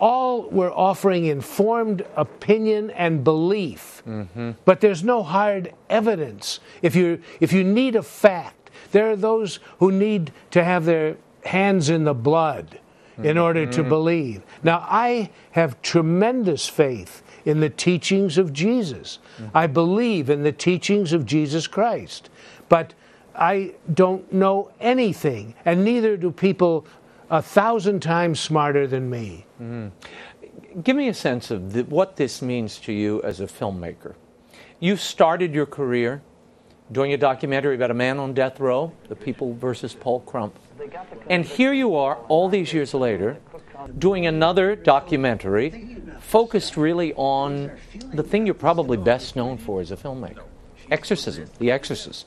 [0.00, 4.52] all were offering informed opinion and belief, mm-hmm.
[4.64, 6.60] but there's no hard evidence.
[6.82, 11.16] If you if you need a fact, there are those who need to have their
[11.44, 12.80] hands in the blood
[13.16, 13.38] in mm-hmm.
[13.38, 14.42] order to believe.
[14.62, 19.18] Now I have tremendous faith in the teachings of Jesus.
[19.38, 19.56] Mm-hmm.
[19.56, 22.30] I believe in the teachings of Jesus Christ,
[22.68, 22.94] but
[23.38, 26.86] I don't know anything, and neither do people
[27.30, 29.46] a thousand times smarter than me.
[29.62, 30.80] Mm-hmm.
[30.82, 34.14] Give me a sense of the, what this means to you as a filmmaker.
[34.80, 36.22] You started your career
[36.90, 40.58] doing a documentary about a man on death row, The People versus Paul Crump.
[41.28, 43.38] And here you are, all these years later,
[43.98, 47.70] doing another documentary focused really on
[48.12, 50.42] the thing you're probably best known for as a filmmaker
[50.90, 52.26] exorcism, The Exorcist.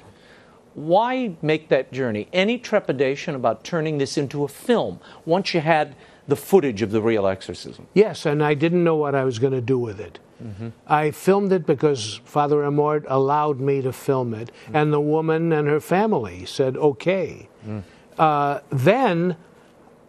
[0.73, 2.27] Why make that journey?
[2.31, 5.95] Any trepidation about turning this into a film once you had
[6.27, 7.87] the footage of the real exorcism?
[7.93, 10.19] Yes, and I didn't know what I was going to do with it.
[10.41, 10.69] Mm-hmm.
[10.87, 14.81] I filmed it because Father Amorth allowed me to film it, mm.
[14.81, 17.47] and the woman and her family said okay.
[17.67, 17.83] Mm.
[18.17, 19.35] Uh, then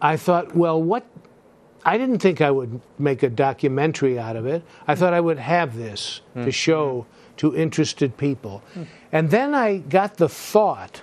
[0.00, 1.04] I thought, well, what?
[1.84, 4.62] I didn't think I would make a documentary out of it.
[4.86, 4.98] I mm.
[4.98, 7.06] thought I would have this to show
[7.38, 8.62] to interested people.
[9.10, 11.02] And then I got the thought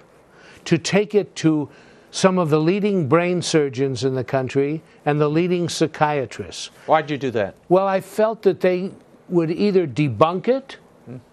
[0.66, 1.70] to take it to
[2.12, 6.68] some of the leading brain surgeons in the country and the leading psychiatrists.
[6.88, 7.56] Why'd you do that?
[7.70, 8.92] Well, I felt that they
[9.28, 10.78] would either debunk it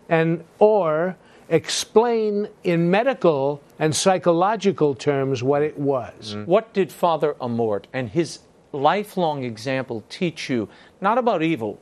[0.08, 1.16] and or
[1.48, 6.34] explain in medical and psychological terms what it was.
[6.34, 6.46] Mm.
[6.46, 8.40] What did Father Amorth and his
[8.72, 10.68] lifelong example teach you,
[11.00, 11.80] not about evil,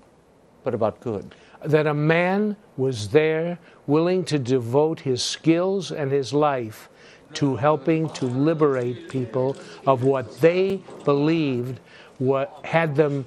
[0.63, 1.35] but about good?
[1.65, 6.89] That a man was there willing to devote his skills and his life
[7.35, 9.57] to helping to liberate people
[9.87, 11.81] of what they believed
[12.19, 13.27] what had them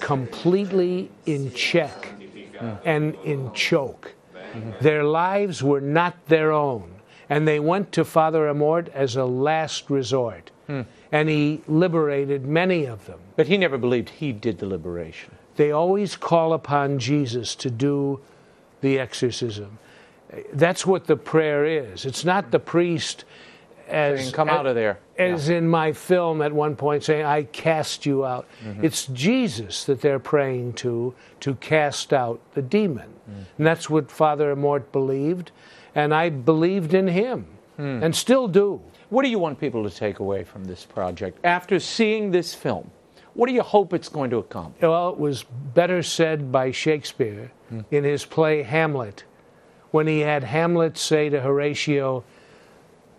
[0.00, 2.12] completely in check
[2.84, 4.14] and in choke.
[4.80, 6.94] Their lives were not their own,
[7.28, 10.50] and they went to Father Amorth as a last resort.
[10.66, 10.82] Hmm.
[11.12, 13.20] And he liberated many of them.
[13.36, 15.32] But he never believed he did the liberation.
[15.56, 18.20] They always call upon Jesus to do
[18.80, 19.78] the exorcism.
[20.52, 22.04] That's what the prayer is.
[22.04, 23.24] It's not the priest
[23.88, 27.44] as Saying, "Come out of there." As in my film at one point saying, I
[27.44, 28.46] cast you out.
[28.64, 28.84] Mm-hmm.
[28.84, 33.08] It's Jesus that they're praying to to cast out the demon.
[33.30, 33.44] Mm.
[33.58, 35.52] And that's what Father Amorth believed.
[35.94, 37.46] And I believed in him
[37.76, 38.02] hmm.
[38.02, 38.80] and still do.
[39.10, 42.90] What do you want people to take away from this project after seeing this film?
[43.34, 44.82] What do you hope it's going to accomplish?
[44.82, 47.50] Well, it was better said by Shakespeare
[47.90, 49.24] in his play Hamlet,
[49.90, 52.24] when he had Hamlet say to Horatio,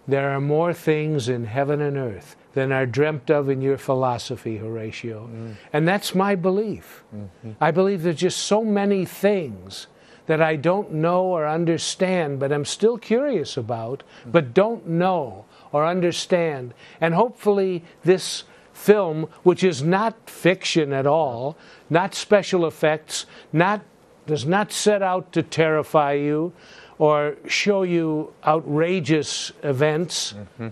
[0.08, 4.58] There are more things in heaven and earth than are dreamt of in your philosophy,
[4.58, 5.24] Horatio.
[5.24, 5.52] Mm-hmm.
[5.74, 7.04] And that's my belief.
[7.14, 7.52] Mm-hmm.
[7.60, 9.88] I believe there's just so many things
[10.28, 15.86] that I don't know or understand, but I'm still curious about, but don't know or
[15.86, 16.74] understand.
[17.00, 18.46] And hopefully, this
[18.76, 21.58] film, which is not fiction at all,
[21.90, 23.82] not special effects, not
[24.28, 26.52] does not set out to terrify you
[26.98, 30.34] or show you outrageous events.
[30.34, 30.68] Mm-hmm.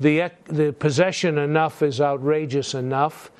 [0.00, 3.30] The, ec- the possession enough is outrageous enough.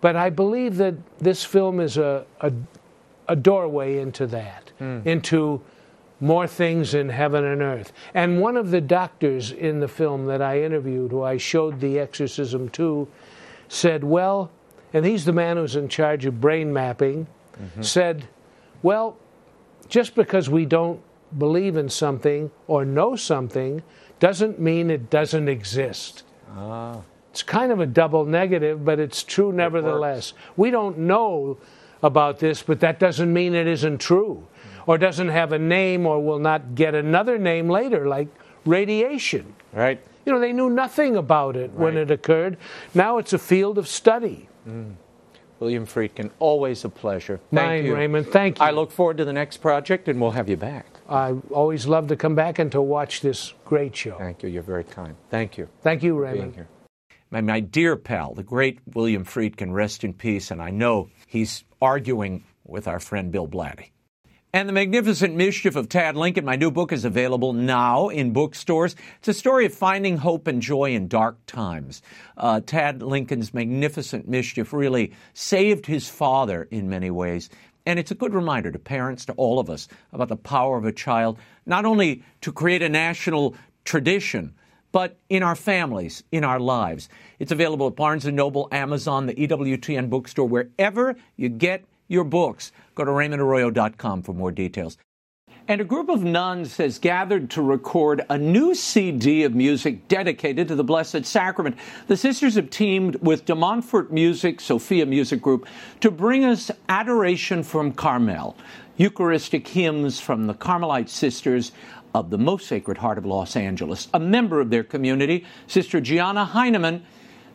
[0.00, 2.52] But I believe that this film is a, a,
[3.28, 5.00] a doorway into that, hmm.
[5.06, 5.62] into
[6.20, 7.92] more things in heaven and earth.
[8.12, 11.98] And one of the doctors in the film that I interviewed, who I showed the
[11.98, 13.08] exorcism to,
[13.74, 14.50] said, Well,
[14.92, 17.26] and he's the man who's in charge of brain mapping,
[17.80, 18.28] said,
[18.82, 19.16] Well,
[19.88, 21.00] just because we don't
[21.38, 23.82] believe in something or know something
[24.20, 26.22] doesn't mean it doesn't exist.
[26.56, 27.00] Ah.
[27.30, 30.34] It's kind of a double negative, but it's true nevertheless.
[30.56, 31.58] We don't know
[32.02, 34.46] about this, but that doesn't mean it isn't true
[34.86, 38.28] or doesn't have a name or will not get another name later, like
[38.64, 39.56] radiation.
[39.72, 40.00] Right?
[40.24, 42.56] You know, they knew nothing about it when it occurred.
[42.94, 44.48] Now it's a field of study.
[44.66, 44.94] Mm.
[45.60, 47.40] William Friedkin, always a pleasure.
[47.52, 47.94] Thank Mine, you.
[47.94, 48.26] Raymond.
[48.28, 48.64] Thank you.
[48.64, 50.86] I look forward to the next project, and we'll have you back.
[51.08, 54.18] I always love to come back and to watch this great show.
[54.18, 54.48] Thank you.
[54.48, 55.16] You're very kind.
[55.30, 55.68] Thank you.
[55.82, 56.66] Thank you, Raymond.
[57.30, 61.64] My, my dear pal, the great William Friedkin, rest in peace, and I know he's
[61.80, 63.90] arguing with our friend Bill Blatty.
[64.54, 68.94] And The Magnificent Mischief of Tad Lincoln, my new book, is available now in bookstores.
[69.18, 72.02] It's a story of finding hope and joy in dark times.
[72.36, 77.50] Uh, Tad Lincoln's magnificent mischief really saved his father in many ways.
[77.84, 80.84] And it's a good reminder to parents, to all of us, about the power of
[80.84, 81.36] a child,
[81.66, 84.54] not only to create a national tradition,
[84.92, 87.08] but in our families, in our lives.
[87.40, 92.72] It's available at Barnes & Noble, Amazon, the EWTN bookstore, wherever you get your books.
[92.94, 94.98] Go to RaymondArroyo.com for more details.
[95.66, 100.68] And a group of nuns has gathered to record a new CD of music dedicated
[100.68, 101.78] to the Blessed Sacrament.
[102.06, 105.66] The sisters have teamed with De Montfort Music, Sophia Music Group,
[106.00, 108.58] to bring us Adoration from Carmel,
[108.98, 111.72] Eucharistic hymns from the Carmelite sisters
[112.14, 114.08] of the Most Sacred Heart of Los Angeles.
[114.12, 117.06] A member of their community, Sister Gianna Heineman,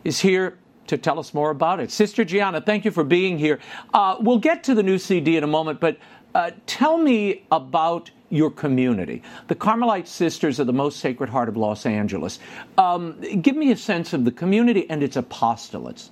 [0.03, 0.57] is here
[0.89, 1.91] to tell us more about it.
[1.91, 3.59] Sister Gianna, thank you for being here.
[3.93, 5.97] Uh, we'll get to the new CD in a moment, but
[6.35, 11.57] uh, tell me about your community, the Carmelite Sisters of the Most Sacred Heart of
[11.57, 12.39] Los Angeles.
[12.77, 16.09] Um, give me a sense of the community and its apostolates.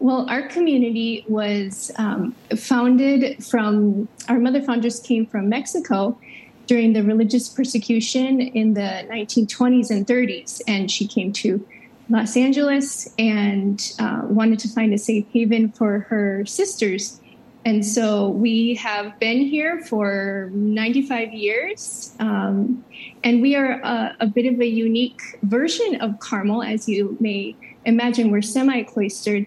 [0.00, 6.18] Well, our community was um, founded from, our mother founders came from Mexico
[6.66, 11.64] during the religious persecution in the 1920s and 30s, and she came to
[12.08, 17.20] Los Angeles and uh, wanted to find a safe haven for her sisters.
[17.64, 22.14] And so we have been here for 95 years.
[22.20, 22.84] Um,
[23.22, 27.56] and we are a, a, bit of a unique version of Carmel, as you may
[27.86, 28.30] imagine.
[28.30, 29.46] We're semi cloistered,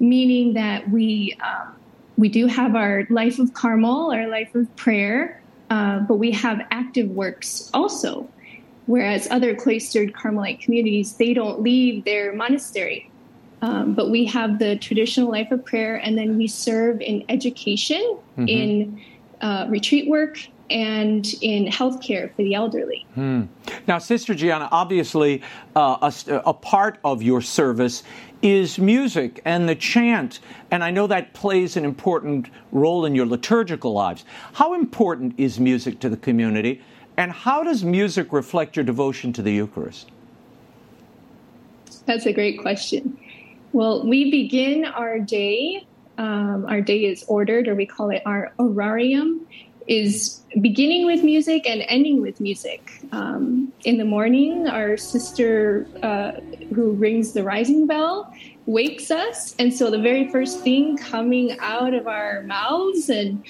[0.00, 1.66] meaning that we, uh,
[2.16, 6.66] we do have our life of Carmel, our life of prayer, uh, but we have
[6.70, 8.30] active works also.
[8.88, 13.10] Whereas other cloistered Carmelite communities, they don't leave their monastery.
[13.60, 18.00] Um, but we have the traditional life of prayer, and then we serve in education,
[18.38, 18.48] mm-hmm.
[18.48, 19.02] in
[19.42, 20.38] uh, retreat work,
[20.70, 23.06] and in healthcare for the elderly.
[23.14, 23.42] Hmm.
[23.86, 25.42] Now, Sister Gianna, obviously,
[25.76, 28.04] uh, a, a, part of your service
[28.40, 33.26] is music and the chant, and I know that plays an important role in your
[33.26, 34.24] liturgical lives.
[34.54, 36.82] How important is music to the community?
[37.18, 40.12] And how does music reflect your devotion to the Eucharist?
[42.06, 43.18] That's a great question.
[43.72, 45.84] Well, we begin our day.
[46.16, 49.40] Um, our day is ordered, or we call it our orarium,
[49.88, 53.00] is beginning with music and ending with music.
[53.10, 56.32] Um, in the morning, our sister uh,
[56.72, 58.32] who rings the rising bell
[58.66, 59.56] wakes us.
[59.58, 63.42] And so the very first thing coming out of our mouths and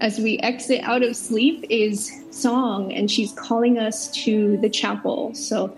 [0.00, 5.34] as we exit out of sleep is song, and she's calling us to the chapel.
[5.34, 5.76] So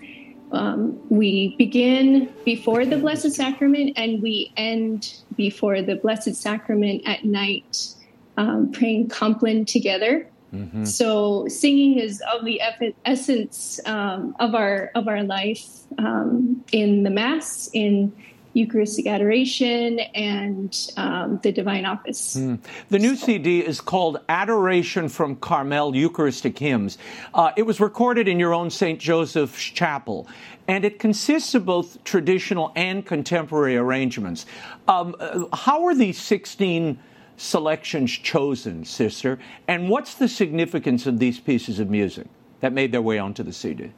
[0.51, 7.23] um, we begin before the Blessed Sacrament and we end before the Blessed Sacrament at
[7.23, 7.95] night,
[8.37, 10.27] um, praying Compline together.
[10.53, 10.85] Mm-hmm.
[10.85, 12.59] So singing is of the
[13.05, 15.63] essence um, of our of our life
[15.99, 18.11] um, in the Mass, in
[18.53, 22.35] Eucharistic adoration and um, the divine office.
[22.35, 22.59] Mm.
[22.89, 26.97] The new CD is called Adoration from Carmel Eucharistic Hymns.
[27.33, 28.99] Uh, it was recorded in your own St.
[28.99, 30.27] Joseph's Chapel,
[30.67, 34.45] and it consists of both traditional and contemporary arrangements.
[34.87, 36.99] Um, uh, how are these 16
[37.37, 39.39] selections chosen, sister?
[39.67, 42.27] And what's the significance of these pieces of music
[42.61, 43.91] that made their way onto the CD?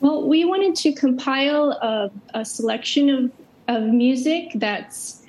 [0.00, 3.32] Well, we wanted to compile a, a selection of,
[3.68, 5.22] of music that's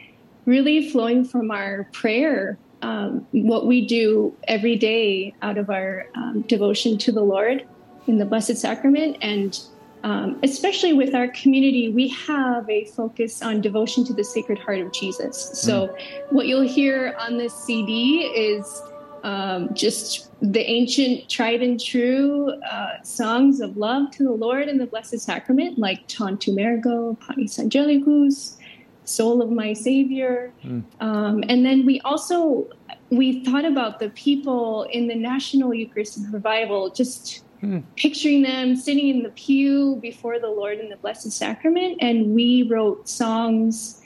[0.45, 6.41] really flowing from our prayer, um, what we do every day out of our um,
[6.41, 7.67] devotion to the Lord
[8.07, 9.17] in the Blessed Sacrament.
[9.21, 9.59] And
[10.03, 14.79] um, especially with our community, we have a focus on devotion to the Sacred Heart
[14.79, 15.51] of Jesus.
[15.59, 16.31] So, mm.
[16.31, 18.81] what you'll hear on this CD is
[19.23, 24.79] um, just the ancient, tried and true uh, songs of love to the Lord and
[24.79, 28.57] the Blessed Sacrament, like Tantum Ergo, Panis Angelicus,
[29.03, 30.53] Soul of My Savior.
[30.63, 30.83] Mm.
[30.99, 32.69] Um, and then we also
[33.09, 37.83] we thought about the people in the National Eucharistic Revival, just mm.
[37.95, 42.63] picturing them sitting in the pew before the Lord in the Blessed Sacrament, and we
[42.63, 44.01] wrote songs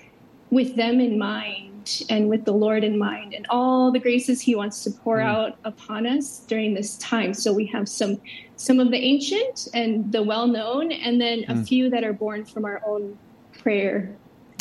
[0.51, 1.72] with them in mind
[2.09, 5.25] and with the Lord in mind and all the graces he wants to pour mm.
[5.25, 7.33] out upon us during this time.
[7.33, 8.19] So we have some
[8.55, 11.61] some of the ancient and the well known and then mm.
[11.61, 13.17] a few that are born from our own
[13.59, 14.15] prayer.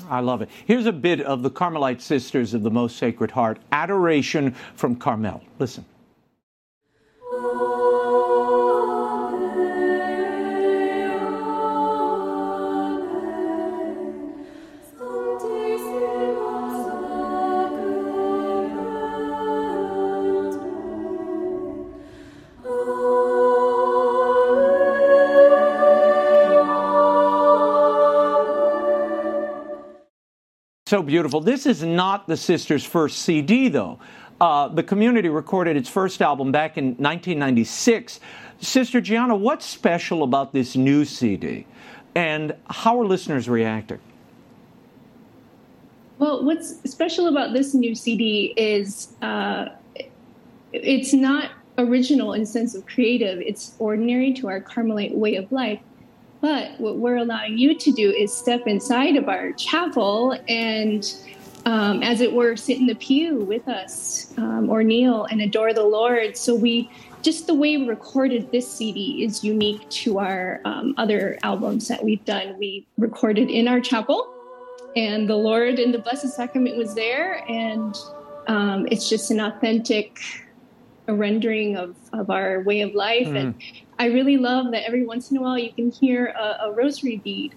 [0.08, 0.50] I love it.
[0.66, 5.42] Here's a bit of the Carmelite Sisters of the Most Sacred Heart, Adoration from Carmel.
[5.58, 5.84] Listen.
[30.93, 31.40] So beautiful.
[31.40, 33.99] This is not the sisters' first CD, though.
[34.38, 38.20] Uh, the community recorded its first album back in 1996.
[38.61, 41.66] Sister Gianna, what's special about this new CD?
[42.14, 44.01] And how are listeners reacting?
[46.18, 49.70] Well, what's special about this new CD is uh,
[50.74, 53.40] it's not original in sense of creative.
[53.40, 55.80] It's ordinary to our Carmelite way of life.
[56.43, 61.09] But what we're allowing you to do is step inside of our chapel and,
[61.64, 65.72] um, as it were, sit in the pew with us um, or kneel and adore
[65.72, 66.36] the Lord.
[66.36, 66.90] So we
[67.22, 72.03] just the way we recorded this CD is unique to our um, other albums that
[72.03, 72.59] we've done.
[72.59, 74.28] We recorded in our chapel,
[74.97, 77.97] and the Lord in the Blessed Sacrament was there, and
[78.49, 80.18] um, it's just an authentic
[81.07, 83.28] rendering of, of our way of life.
[83.28, 83.40] Mm.
[83.40, 83.55] And
[83.99, 87.18] I really love that every once in a while you can hear a, a rosary
[87.18, 87.55] bead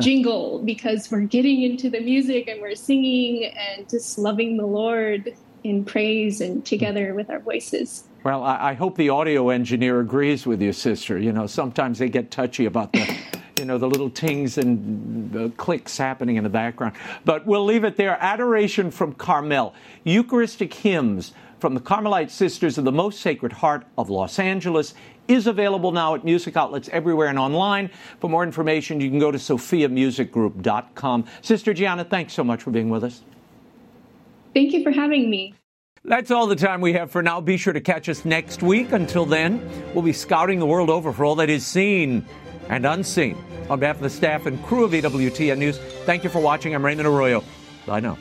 [0.00, 5.34] jingle because we're getting into the music and we're singing and just loving the Lord
[5.64, 8.04] in praise and together with our voices.
[8.24, 11.18] Well, I, I hope the audio engineer agrees with you, sister.
[11.18, 13.16] You know, sometimes they get touchy about the.
[13.58, 16.94] you know, the little tings and the clicks happening in the background.
[17.24, 18.18] But we'll leave it there.
[18.20, 19.72] Adoration from Carmel,
[20.04, 24.92] Eucharistic hymns from the Carmelite Sisters of the Most Sacred Heart of Los Angeles
[25.28, 27.90] is available now at music outlets everywhere and online.
[28.20, 31.24] For more information, you can go to sophiamusicgroup.com.
[31.42, 33.22] Sister Gianna, thanks so much for being with us.
[34.54, 35.54] Thank you for having me.
[36.04, 37.40] That's all the time we have for now.
[37.40, 38.92] Be sure to catch us next week.
[38.92, 39.60] Until then,
[39.92, 42.24] we'll be scouting the world over for all that is seen
[42.68, 43.36] and unseen.
[43.68, 46.74] On behalf of the staff and crew of EWTN News, thank you for watching.
[46.74, 47.42] I'm Raymond Arroyo.
[47.86, 48.16] Bye now.